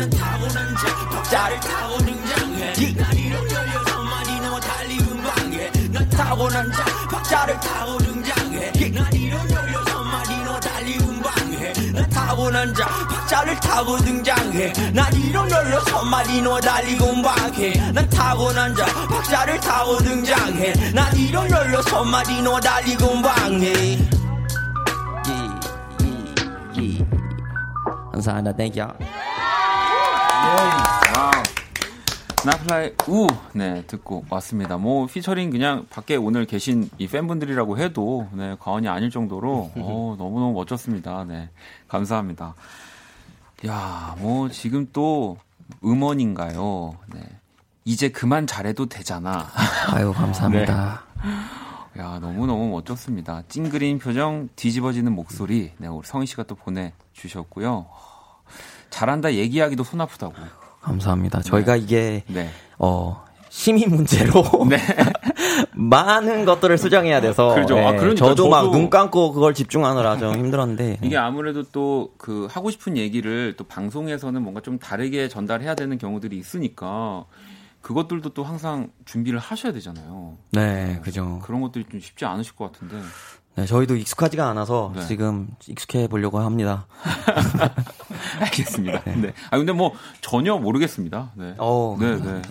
[1.11, 2.95] 박자를 타고 등장해.
[2.95, 7.99] 난 이런 열려서만이 너 달리 음방해 난 타고난 자 박자를 타고
[12.73, 14.73] 자 박자를 타고 등장해.
[14.93, 17.93] 난 이런 열려서만이 너 달리 음방해.
[17.93, 18.87] 난 타고난 자.
[18.87, 20.93] 박자를 타고 등장해.
[20.95, 23.99] 난 이런 열려서만이 너 달리 음방해.
[28.13, 28.57] 감사합니다.
[28.57, 28.81] Thank
[32.45, 32.55] you.
[32.65, 34.77] 나플라이 우, 네, 듣고 왔습니다.
[34.77, 40.53] 뭐, 피처링 그냥 밖에 오늘 계신 이 팬분들이라고 해도, 네, 과언이 아닐 정도로, 어, 너무너무
[40.53, 41.25] 멋졌습니다.
[41.25, 41.49] 네,
[41.89, 42.55] 감사합니다.
[43.67, 45.39] 야, 뭐, 지금 또,
[45.83, 46.99] 음원인가요?
[47.15, 47.21] 네.
[47.87, 49.49] 이제 그만 잘해도 되잖아.
[49.93, 51.03] 아유, 감사합니다.
[51.95, 52.03] 네.
[52.03, 53.45] 야, 너무너무 멋졌습니다.
[53.49, 57.87] 찡그린 표정, 뒤집어지는 목소리, 네, 우리 성희 씨가 또 보내주셨고요.
[58.91, 60.35] 잘한다 얘기하기도 손 아프다고.
[60.85, 61.41] 감사합니다.
[61.43, 61.79] 저희가 네.
[61.81, 62.49] 이게 네.
[62.79, 64.43] 어 심의 문제로
[65.73, 67.77] 많은 것들을 수정해야 돼서 그렇죠.
[67.79, 72.11] 아, 예, 그러니까 저도 막 저도- 눈 감고 그걸 집중하느라 좀 힘들었는데 이게 아무래도 또
[72.19, 77.25] 그 하고 싶은 얘기를 또 방송에서는 뭔가 좀 다르게 전달해야 되는 경우들이 있으니까
[77.83, 80.39] 그것들도 또 항상 준비를 하셔야 되잖아요.
[80.53, 81.41] 네, 그죠.
[81.45, 82.97] 그런 것들이 좀 쉽지 않으실 것 같은데.
[83.57, 85.07] 네, 저희도 익숙하지가 않아서 네.
[85.07, 86.87] 지금 익숙해 보려고 합니다.
[88.41, 89.05] 알겠습니다.
[89.05, 89.33] 네.
[89.51, 91.33] 아 근데 뭐 전혀 모르겠습니다.
[91.37, 91.55] 네.
[91.59, 92.43] 어, 네, 네.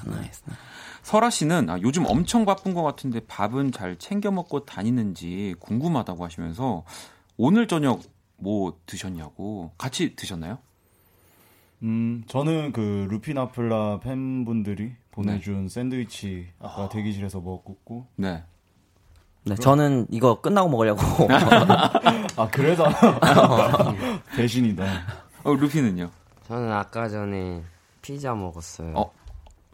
[1.01, 6.85] 설아 씨는 아, 요즘 엄청 바쁜 것 같은데 밥은 잘 챙겨 먹고 다니는지 궁금하다고 하시면서
[7.35, 8.01] 오늘 저녁
[8.37, 10.59] 뭐 드셨냐고 같이 드셨나요?
[11.83, 14.97] 음, 저는 그 루피나플라 팬분들이 네.
[15.11, 18.07] 보내준 샌드위치가 대기실에서 먹었고.
[18.15, 18.43] 네.
[19.45, 21.01] 네, 저는 이거 끝나고 먹으려고.
[22.37, 22.87] 아, 그래서
[24.35, 24.85] 대신이다.
[25.43, 26.09] 어, 루피는요?
[26.47, 27.61] 저는 아까 전에
[28.01, 28.93] 피자 먹었어요.
[28.95, 29.11] 어,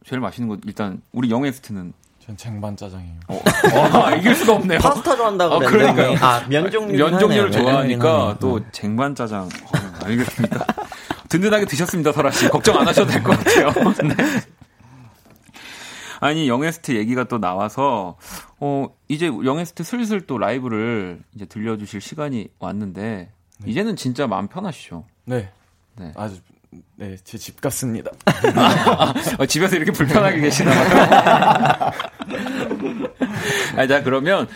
[0.05, 1.93] 제일 맛있는 거 일단 우리 영에스트는
[2.25, 3.19] 전 쟁반 짜장이에요.
[3.27, 4.79] 어, 어, 이길 수가 없네요.
[4.79, 5.93] 파스타 좋아한다고 어, 그랬는데.
[5.93, 6.27] 그러니까요.
[6.27, 7.59] 아, 면 종류긴 면 종류를 하네요.
[7.59, 8.69] 면 좋아하니까 또 하네요.
[8.71, 9.43] 쟁반 짜장.
[9.43, 10.65] 어, 알겠습니다.
[11.29, 12.49] 든든하게 드셨습니다, 설아 씨.
[12.49, 13.67] 걱정 안 하셔도 될 것 같아요.
[14.03, 14.15] 네.
[16.19, 18.17] 아니 영에스트 얘기가 또 나와서
[18.59, 23.31] 어 이제 영에스트 슬슬 또 라이브를 이제 들려주실 시간이 왔는데
[23.65, 25.05] 이제는 진짜 마음 편하시죠?
[25.25, 25.49] 네.
[25.97, 26.11] 네.
[26.15, 26.39] 아주
[26.95, 28.11] 네, 제 집 같습니다.
[29.39, 31.91] 어, 집에서 이렇게 불편하게 계시나 봐요.
[33.77, 34.47] 아, 자, 그러면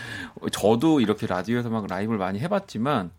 [0.52, 3.10] 저도 이렇게 라디오에서 막 라이브를 많이 해봤지만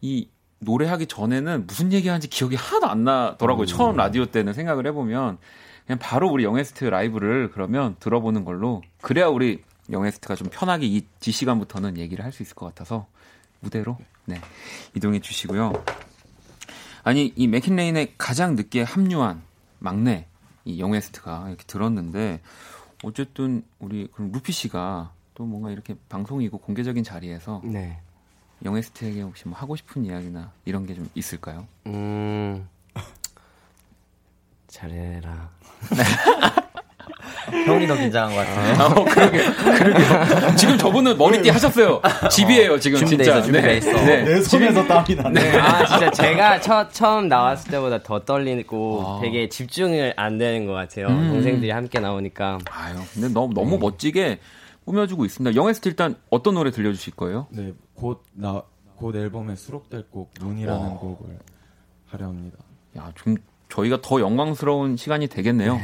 [0.00, 0.28] 이
[0.60, 3.66] 노래하기 전에는 무슨 얘기하는지 기억이 하나도 안 나더라고요.
[3.66, 5.38] 처음 라디오 때는 생각을 해보면
[5.90, 11.98] 그냥 바로 우리 영에스트 라이브를 그러면 들어보는 걸로 그래야 우리 영에스트가 좀 편하게 이지 시간부터는
[11.98, 13.08] 얘기를 할 수 있을 것 같아서
[13.58, 14.40] 무대로 네
[14.94, 15.72] 이동해 주시고요.
[17.02, 19.42] 아니 이 맥킨레인에 가장 늦게 합류한
[19.80, 20.26] 막내
[20.64, 22.40] 이 영에스트가 이렇게 들었는데
[23.02, 27.98] 어쨌든 우리 그럼 루피 씨가 또 뭔가 이렇게 방송이고 공개적인 자리에서 네.
[28.64, 31.66] 영에스트에게 혹시 뭐 하고 싶은 이야기나 이런 게 좀 있을까요?
[31.86, 32.68] 음.
[34.70, 35.50] 잘해라.
[37.66, 38.82] 형이 더 긴장한 것 같은데.
[38.82, 39.44] 어, 그러게,
[39.78, 40.56] 그러게.
[40.56, 42.00] 지금 저분은 머리띠 하셨어요.
[42.30, 43.38] 집이에요, 지금 준비돼 진짜.
[43.38, 43.92] 있어, 준비돼 있어.
[43.92, 45.40] 내 손에서 땀이 나네.
[45.50, 49.20] 네, 아 진짜 제가 처, 처음 나왔을 때보다 더 떨리고 아.
[49.20, 51.08] 되게 집중을 안 되는 것 같아요.
[51.08, 51.28] 음.
[51.30, 52.58] 동생들이 함께 나오니까.
[52.70, 54.38] 아유, 근데 너무 너무 멋지게
[54.84, 55.56] 꾸며주고 있습니다.
[55.56, 57.48] 영에스트 일단 어떤 노래 들려주실 거예요?
[57.50, 58.62] 네, 곧 나,
[58.96, 60.94] 곧 앨범에 수록될 곡, 문이라는 와.
[60.94, 61.38] 곡을
[62.10, 62.58] 하려 합니다.
[62.96, 63.36] 야, 좀
[63.70, 65.78] 저희가 더 영광스러운 시간이 되겠네요.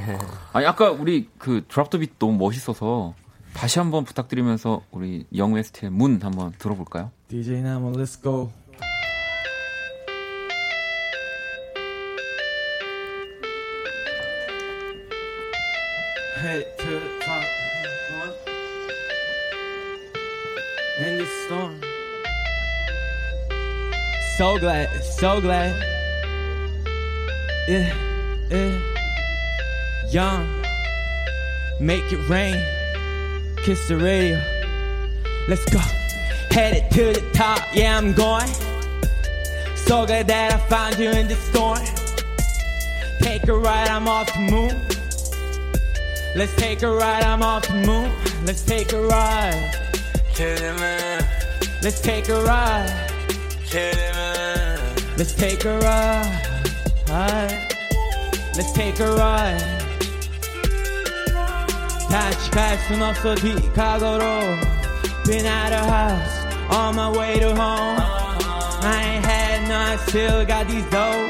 [0.52, 3.14] 아니 아까 우리 그 드랍 더 빛 너무 멋있어서
[3.54, 7.10] 다시 한번 부탁드리면서 우리 영웨스트의 문 한번 들어볼까요?
[7.28, 8.50] DJ 나무, let's go.
[16.42, 17.44] Head to top,
[21.00, 21.80] in the storm.
[24.36, 25.95] So glad, so glad.
[27.68, 27.92] Yeah,
[28.48, 28.80] yeah.
[30.08, 30.46] Young,
[31.80, 32.64] make it rain.
[33.64, 34.40] Kiss the radio.
[35.48, 35.80] Let's go.
[36.50, 38.46] Headed to the top, yeah, I'm going.
[39.74, 41.80] So good that I found you in the storm.
[43.20, 44.70] Take a ride, I'm off the moon.
[46.36, 48.12] Let's take a ride, I'm off the moon.
[48.44, 49.74] Let's take a ride.
[50.36, 51.70] To the moon.
[51.82, 53.10] Let's take a ride.
[53.70, 55.16] To the moon.
[55.16, 56.45] Let's take a ride.
[58.55, 59.81] Let's take a ride.
[62.09, 64.25] 다시 갈 순 없어 뒤가고로
[65.25, 66.35] Been out of house
[66.69, 68.01] on my way to home
[68.83, 71.29] I ain't had no I still got these dough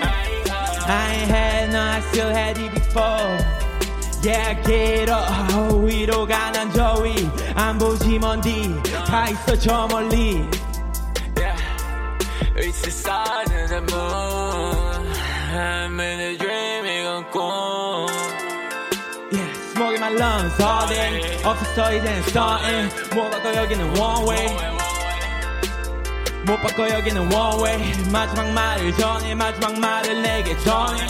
[0.87, 3.37] I ain't had no I still had it before
[4.23, 10.41] Yeah get up 위로 가난 저 위 안 보지 먼뒤다 있어 저 멀리
[11.37, 11.55] Yeah,
[12.55, 14.44] it's the sun and the moon.
[15.55, 18.07] I'm in a dream, 이건 꿈.
[19.31, 24.47] Yeah, smoking my lungs all day 없었어 이젠 starting 못 바꿔 여기는 one way
[26.45, 31.07] 못 바꿔 여기는 one way 마지막 말을 전해 마지막 말을 내게 전해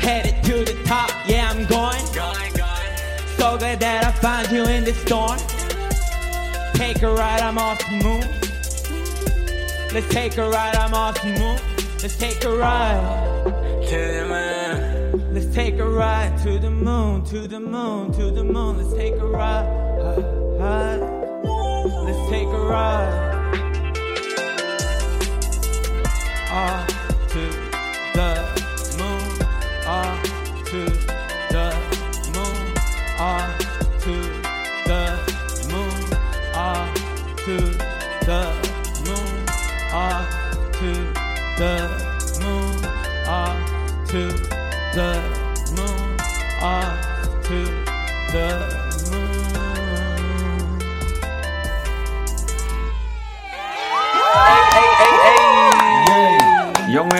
[0.00, 2.04] Headed to the top, yeah I'm going
[3.36, 5.38] So glad that I found you in this storm
[6.74, 8.24] Take a ride, I'm off the moon
[9.92, 13.45] Let's take a ride, I'm off the moon Let's take a ride
[13.87, 15.33] To the moon.
[15.33, 18.77] Let's take a ride to the moon, to the moon, to the moon.
[18.77, 19.65] Let's take a ride.
[20.59, 20.99] ride.
[22.05, 23.31] Let's take a ride.
[26.57, 26.94] Ah, to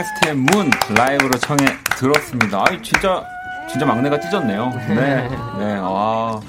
[0.04, 1.66] 스텝 문 라이브로 청해
[1.98, 2.60] 들었습니다.
[2.60, 3.24] 아 진짜
[3.70, 4.70] 진짜 막내가 찢었네요.
[4.90, 5.28] 네,
[5.58, 5.78] 네.
[5.82, 6.40] 아,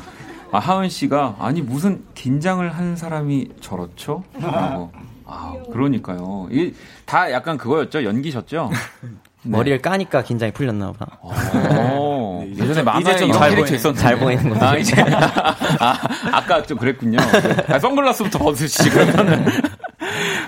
[0.52, 4.22] 아 하은 씨가 아니 무슨 긴장을 한 사람이 저렇죠?
[4.40, 4.92] 라고.
[5.26, 6.48] 아 그러니까요.
[6.50, 6.72] 이
[7.06, 8.02] 다 약간 그거였죠.
[8.04, 8.68] 연기셨죠?
[9.42, 11.06] 머리를 까니까 긴장이 풀렸나 보다.
[11.22, 14.66] 어, 예전에 만화에 이제 좀 이런 잘 캐릭터 보이는- 보이는 거죠.
[14.66, 14.96] 아, 이제.
[15.78, 15.96] 아,
[16.32, 17.18] 아까 좀 그랬군요.
[17.68, 19.46] 아, 선글라스부터 벗으시지, 그러면은.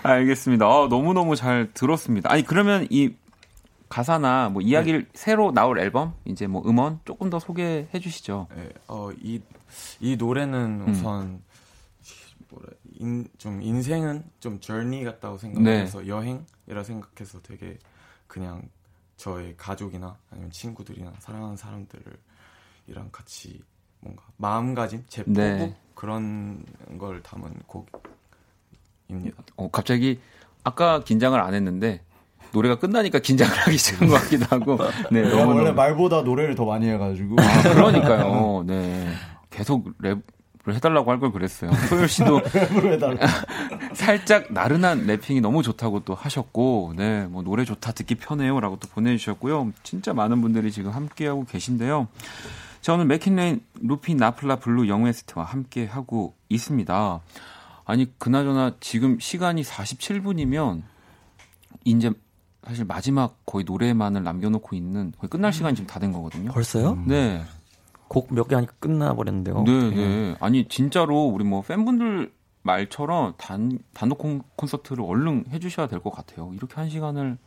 [0.02, 0.66] 알겠습니다.
[0.66, 2.32] 아, 너무너무 잘 들었습니다.
[2.32, 3.14] 아니, 그러면 이
[3.88, 8.48] 가사나 뭐 이야기를 새로 나올 앨범, 이제 뭐 음원 조금 더 소개해 주시죠.
[8.54, 9.40] 네, 어, 이,
[10.00, 10.88] 이 노래는 음.
[10.88, 11.42] 우선,
[12.50, 12.68] 뭐라,
[12.98, 15.52] 인, 좀 인생은 좀 journey 같다고 네.
[15.52, 17.78] 생각해서 여행이라 생각해서 되게
[18.26, 18.62] 그냥
[19.16, 23.60] 저의 가족이나 아니면 친구들이나 사랑하는 사람들이랑 같이
[24.00, 25.76] 뭔가 마음가짐, 제 포부 네.
[25.94, 26.64] 그런
[26.98, 27.90] 걸 담은 곡
[29.08, 29.36] 입니다.
[29.56, 30.18] 어, 갑자기
[30.64, 32.00] 아까 긴장을 안 했는데
[32.52, 34.78] 노래가 끝나니까 긴장을 하기 시작한 것 같기도 하고.
[35.10, 37.36] 네, 너무 원래 말보다 노래를 더 많이 해가지고.
[37.40, 38.64] 아, 그러니까요.
[38.66, 39.08] 네.
[39.50, 40.22] 계속 랩
[40.68, 41.72] 을 해달라고 할 걸 그랬어요.
[41.88, 42.42] 소율 씨도.
[43.94, 49.72] 살짝 나른한 래핑이 너무 좋다고 또 하셨고, 네, 뭐 노래 좋다 듣기 편해요라고 또 보내주셨고요.
[49.82, 52.08] 진짜 많은 분들이 지금 함께하고 계신데요.
[52.82, 57.20] 저는 메킷레인, 루피, 나플라, 블루, 영웨스트와 함께 하고 있습니다.
[57.88, 60.82] 아니 그나저나 지금 시간이 47분이면
[61.84, 62.10] 이제
[62.66, 66.52] 사실 마지막 거의 노래만을 남겨놓고 있는 거의 끝날 시간이 지금 다 된 거거든요.
[66.52, 66.98] 벌써요?
[67.06, 67.42] 네.
[68.08, 69.62] 곡 몇 개 하니까 끝나버렸는데요.
[69.64, 70.36] 네, 네.
[70.40, 72.30] 아니 진짜로 우리 뭐 팬분들
[72.62, 76.50] 말처럼 단 단독 콘, 콘서트를 얼른 해주셔야 될 것 같아요.
[76.54, 77.38] 이렇게 한 시간을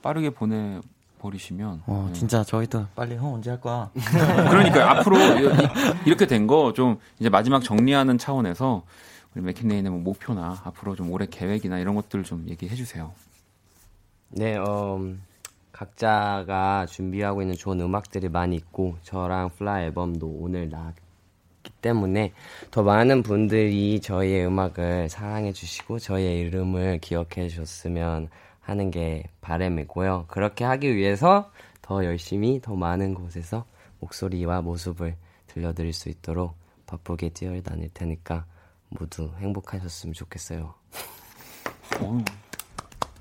[0.00, 0.80] 빠르게 보내
[1.18, 1.82] 버리시면.
[1.86, 2.12] 어, 네.
[2.18, 3.90] 진짜 저희도 빨리 형 언제 할 거야?
[4.50, 5.48] 그러니까 앞으로 이-
[6.06, 8.82] 이렇게 된 거 좀 이제 마지막 정리하는 차원에서
[9.34, 13.12] 우리 메킷레인의 뭐 목표나 앞으로 좀 올해 계획이나 이런 것들 좀 얘기해 주세요.
[14.28, 15.00] 네, 어,
[15.72, 21.00] 각자가 준비하고 있는 좋은 음악들이 많이 있고 저랑 플라 앨범도 오늘 나왔기
[21.80, 22.32] 때문에
[22.70, 28.28] 더 많은 분들이 저희의 음악을 사랑해 주시고 저희의 이름을 기억해 주셨으면
[28.60, 30.26] 하는 게 바람이고요.
[30.28, 33.64] 그렇게 하기 위해서 더 열심히 더 많은 곳에서
[34.00, 35.16] 목소리와 모습을
[35.48, 36.54] 들려드릴 수 있도록
[36.86, 38.44] 바쁘게 뛰어다닐 테니까
[38.98, 40.74] 모두 행복하셨으면 좋겠어요.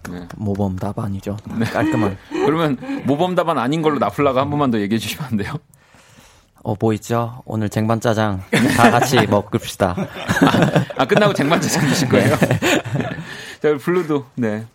[0.10, 0.28] 네.
[0.36, 1.38] 모범 답안이죠.
[1.72, 2.18] 깔끔한.
[2.30, 5.54] 그러면 모범 답안 아닌 걸로 나플라가 한 번만 더 얘기해 주시면 안 돼요?
[6.64, 7.42] 어, 뭐 있죠?
[7.46, 8.44] 오늘 쟁반짜장
[8.78, 9.96] 다 같이 먹읍시다.
[10.98, 12.36] 아, 끝나고 쟁반짜장 드실 거예요?
[13.62, 14.66] 자, 블루도, 네.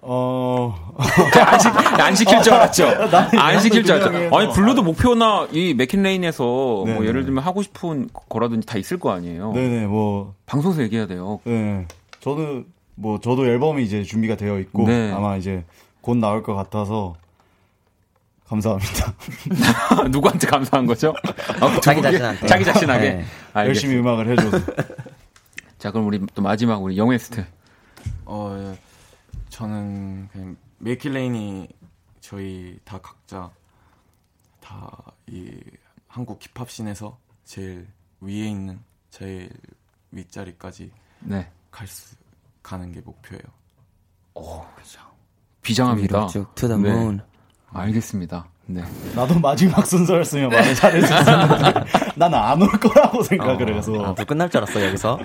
[0.00, 0.94] 어.
[0.96, 2.86] 안, 시, 안 시킬 줄 알았죠?
[3.38, 4.36] 안 시킬 줄 알았죠?
[4.36, 7.06] 아니, 블루도 목표나 이 메킷레인에서 뭐 네네.
[7.06, 9.52] 예를 들면 하고 싶은 거라든지 다 있을 거 아니에요?
[9.52, 10.34] 네네, 뭐.
[10.46, 11.40] 방송에서 얘기해야 돼요.
[11.44, 11.86] 네.
[12.20, 15.12] 저는, 뭐, 저도 앨범이 이제 준비가 되어 있고, 네.
[15.12, 15.64] 아마 이제
[16.00, 17.14] 곧 나올 것 같아서,
[18.48, 19.14] 감사합니다.
[20.10, 21.10] 누구한테 감사한 거죠?
[21.60, 22.46] 어, 자기 자신한테.
[22.46, 23.10] 자기 자신에게.
[23.10, 23.24] 네.
[23.56, 24.58] 열심히 음악을 해줘서.
[25.78, 27.44] 자, 그럼 우리 또 마지막 우리 영 웨스트.
[28.24, 28.87] 어, 예.
[29.58, 31.68] 저는 그냥 메킷레인이
[32.20, 33.50] 저희 다 각자
[34.60, 34.88] 다
[35.26, 35.60] 이
[36.06, 37.86] 한국 힙합 씬에서 제일
[38.20, 38.80] 위에 있는
[39.10, 39.50] 제일
[40.12, 41.50] 윗자리까지 네.
[41.70, 42.16] 갈수
[42.62, 43.42] 가는 게 목표예요.
[44.34, 44.64] 오,
[45.62, 46.18] 비장합니다.
[46.18, 46.90] 위로 쭉 to the 네.
[46.90, 47.20] moon.
[47.70, 48.48] 알겠습니다.
[48.70, 48.82] 네.
[49.14, 51.84] 나도 마지막 순서였으면 말을 잘했을 텐데
[52.16, 55.18] 나는 안 올 거라고 생각을 해서 나도 끝날 줄 알았어 여기서.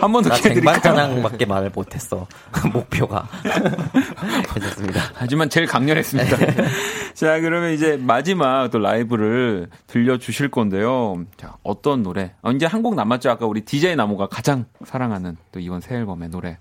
[0.00, 0.82] 한 번더나 기회 드릴까요?
[0.82, 2.26] 쟁반짜장밖에 말을 못했어.
[2.70, 3.26] 목표가.
[4.52, 5.00] 괜찮습니다.
[5.14, 6.36] 하지만 제일 강렬했습니다.
[7.14, 11.24] 자, 그러면 이제 마지막 또 라이브를 들려주실 건데요.
[11.38, 12.34] 자, 어떤 노래?
[12.42, 13.30] 어, 이제 한 곡 남았죠.
[13.30, 16.58] 아까 우리 DJ 나무가 가장 사랑하는 또 이번 새 앨범의 노래,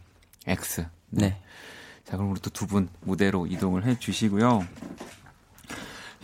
[0.47, 0.85] X.
[1.09, 1.37] 네.
[2.05, 4.63] 자, 그럼 우리 또 두 분 무대로 이동을 해 주시고요.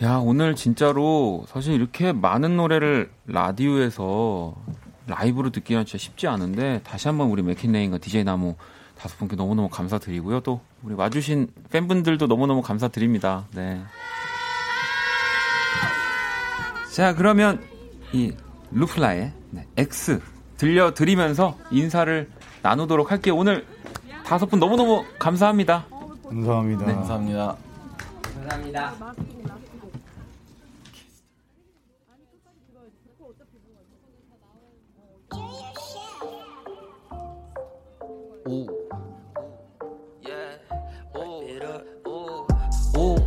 [0.00, 4.54] 야, 오늘 진짜로 사실 이렇게 많은 노래를 라디오에서
[5.08, 8.54] 라이브로 듣기는 진짜 쉽지 않은데 다시 한번 우리 맥킨레인과 DJ 나무
[8.96, 10.40] 다섯 분께 너무너무 감사드리고요.
[10.40, 13.46] 또 우리 와주신 팬분들도 너무너무 감사드립니다.
[13.54, 13.80] 네.
[16.94, 17.60] 자, 그러면
[18.12, 18.32] 이
[18.70, 20.20] 루플라의 네, X
[20.58, 22.30] 들려드리면서 인사를
[22.62, 23.36] 나누도록 할게요.
[23.36, 23.66] 오늘
[24.24, 25.86] 다섯 분 너무너무 감사합니다.
[26.28, 26.86] 감사합니다.
[26.86, 26.94] 네.
[26.94, 27.56] 감사합니다.
[28.22, 29.37] 감사합니다.
[38.47, 38.67] Ooh.
[40.21, 41.17] Yeah.
[41.17, 41.47] Ooh.
[41.47, 41.85] It up.
[42.07, 42.47] Ooh.
[42.97, 43.17] Ooh.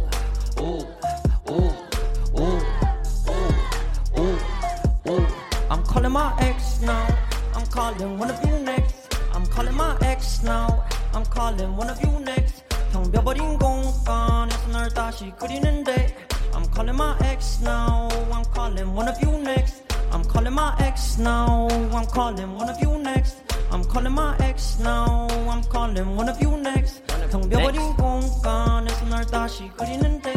[0.61, 0.87] Ooh.
[1.51, 1.73] Ooh.
[2.39, 2.61] Ooh.
[3.29, 3.55] Ooh.
[4.19, 4.39] Ooh.
[5.11, 5.27] Ooh.
[5.71, 7.07] I'm calling my ex now.
[7.55, 9.15] I'm calling one of you next.
[9.33, 10.85] I'm calling my ex now.
[11.15, 12.63] I'm calling one of you next.
[12.93, 16.15] 텅벼버린 공간에서 널 다시 그리는데.
[16.55, 18.09] I'm calling my ex now.
[18.33, 19.83] I'm calling one of you next.
[20.13, 21.69] I'm calling my ex now.
[21.93, 23.40] I'm calling one of you next.
[23.91, 25.27] I'm calling my ex now.
[25.51, 27.03] I'm calling one of you next.
[27.31, 30.33] 텅벼버린 공간에서 널 다시 그리는데.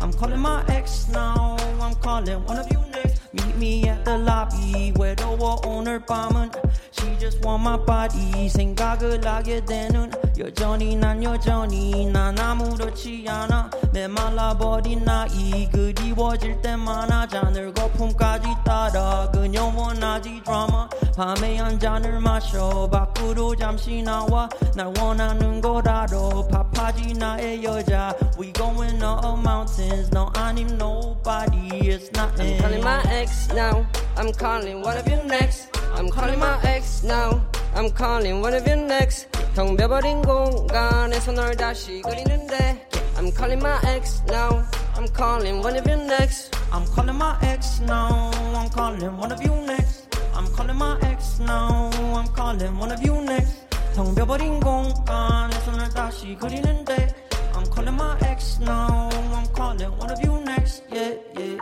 [0.00, 1.56] I'm calling my ex now.
[1.80, 3.22] I'm calling one of you next.
[3.32, 4.92] Meet me at the lobby.
[4.98, 6.50] 외로워 오늘 밤은.
[6.92, 8.48] She just want my body.
[8.48, 10.10] 생각을 하게 되는.
[10.37, 13.69] 여전히 난 여전히 난 아무렇지 않아.
[13.93, 15.69] 메말라버린 나이.
[15.71, 19.29] 그리워질 때마다 잔을 거품까지 따라.
[19.31, 20.89] 그녀 원하지 드라마.
[21.15, 22.89] 밤에 한 잔을 마셔.
[22.89, 24.49] 밖으로 잠시 나와.
[24.75, 26.07] 날 원하는 걸 알아.
[26.49, 28.15] 파파지 나의 여자.
[28.39, 30.09] We going up mountains.
[30.11, 31.67] 너 아님 nobody.
[31.89, 33.85] It's not I'm calling my ex now.
[34.15, 35.69] I'm calling one of you next.
[35.93, 37.41] I'm calling my ex now.
[37.75, 39.27] I'm calling one of you next.
[39.54, 42.86] 텅벼버린 공간에서 널 다시 그리는데.
[43.16, 44.62] I'm calling my ex now.
[44.94, 46.54] I'm calling one of you next.
[46.70, 48.30] I'm calling my ex now.
[48.54, 50.08] I'm calling one of you next.
[50.34, 51.90] I'm calling my ex now.
[52.14, 53.64] I'm calling one of you next.
[53.94, 57.08] 텅벼버린 공간에서 널 다시 그리는데.
[57.54, 59.08] I'm calling my ex now.
[59.32, 60.84] I'm calling one of you next.
[60.92, 61.56] Yeah, yeah.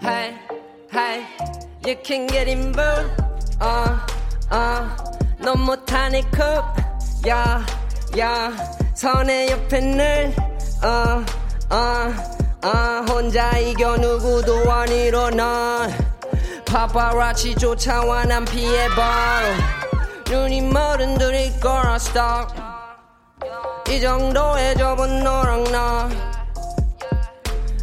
[0.00, 0.38] Hey,
[0.92, 1.26] hey,
[1.84, 2.80] you can get in boo.
[3.60, 3.98] Uh,
[4.52, 4.88] uh,
[5.40, 6.87] 넌 못하니 컵.
[7.27, 7.65] 야,
[8.17, 8.51] 야,
[8.95, 10.33] 선의 옆에 늘.
[10.81, 11.25] Uh,
[11.71, 12.13] uh,
[12.63, 15.87] uh, 혼자 이겨 누구도 안 일어나.
[16.65, 19.47] 파파라치 쫓아와 난 피해 바로.
[20.29, 22.53] 눈이 멀은 둘이 걸어 stop.
[23.89, 26.09] 이 정도의 좁은 너랑 나.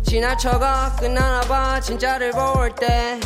[0.04, 3.18] 지나쳐가 끝나나 봐 진짜를 볼 때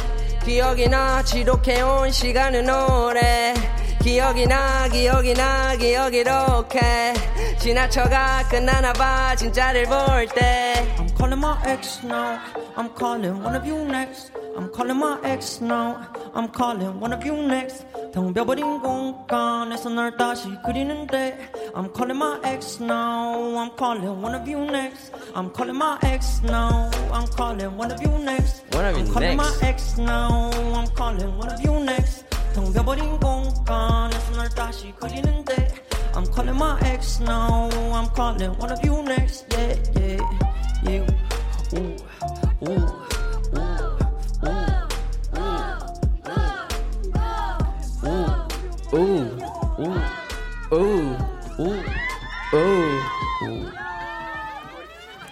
[0.44, 3.52] 기억이 나 지독해온 시간은 오래
[4.02, 7.12] 기억이 나 기억이 나 기억이 이렇게
[7.58, 12.38] 지나쳐가 끝나나 봐 진짜를 볼 때 I'm calling my ex now.
[12.76, 14.32] I'm calling one of you next.
[14.56, 16.00] I'm calling my ex now.
[16.34, 17.84] I'm calling one of you next.
[18.12, 21.36] 텅벼버린 공간에서 널 다시 그리는데.
[21.74, 23.36] I'm calling my ex now.
[23.58, 25.12] I'm calling one of you next.
[25.34, 26.90] I'm calling my ex now.
[27.12, 28.64] I'm calling one of you next.
[28.74, 29.60] One of you I'm calling next.
[29.60, 30.50] my ex now.
[30.74, 32.24] I'm calling one of you next.
[32.54, 35.74] 텅 비어버린 공간에서 널 다시 걸리는데
[36.14, 40.20] I'm calling my ex now I'm calling one of you next yeah yeah
[40.84, 41.06] yeah
[41.74, 41.96] ooh
[42.68, 43.10] ooh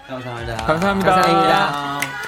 [0.09, 0.57] 감사합니다.
[0.67, 1.15] 감사합니다.
[1.15, 2.28] 감사합니다.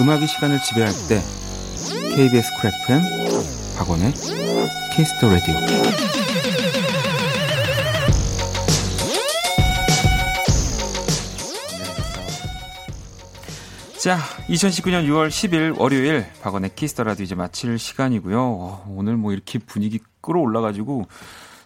[0.00, 1.20] 음악이 시간을 지배할 때
[2.16, 3.02] KBS 쿨 FM
[3.76, 4.12] 박원의
[4.96, 5.54] 키스 더 라디오
[13.98, 14.16] 자,
[14.48, 18.40] 2019년 6월 10일 월요일 박원의 키스 더 라디오 이제 마칠 시간이고요.
[18.40, 21.04] 어, 오늘 뭐 이렇게 분위기 끌어올라가지고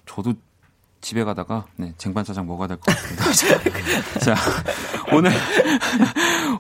[0.07, 0.35] 저도
[1.05, 3.25] 집에 가다가 네, 쟁반짜장 먹어야 될 것 같습니다.
[4.25, 4.35] 자,
[5.13, 5.31] 오늘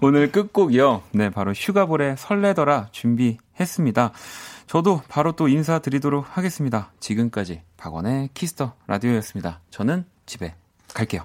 [0.03, 1.03] 오늘 끝곡이요.
[1.13, 4.13] 네, 바로 슈가볼의 설레더라 준비했습니다.
[4.67, 6.93] 저도 바로 또 인사드리도록 하겠습니다.
[7.01, 9.61] 지금까지 박원의 키스 더 라디오였습니다.
[9.71, 10.55] 저는 집에
[10.93, 11.23] 갈게요.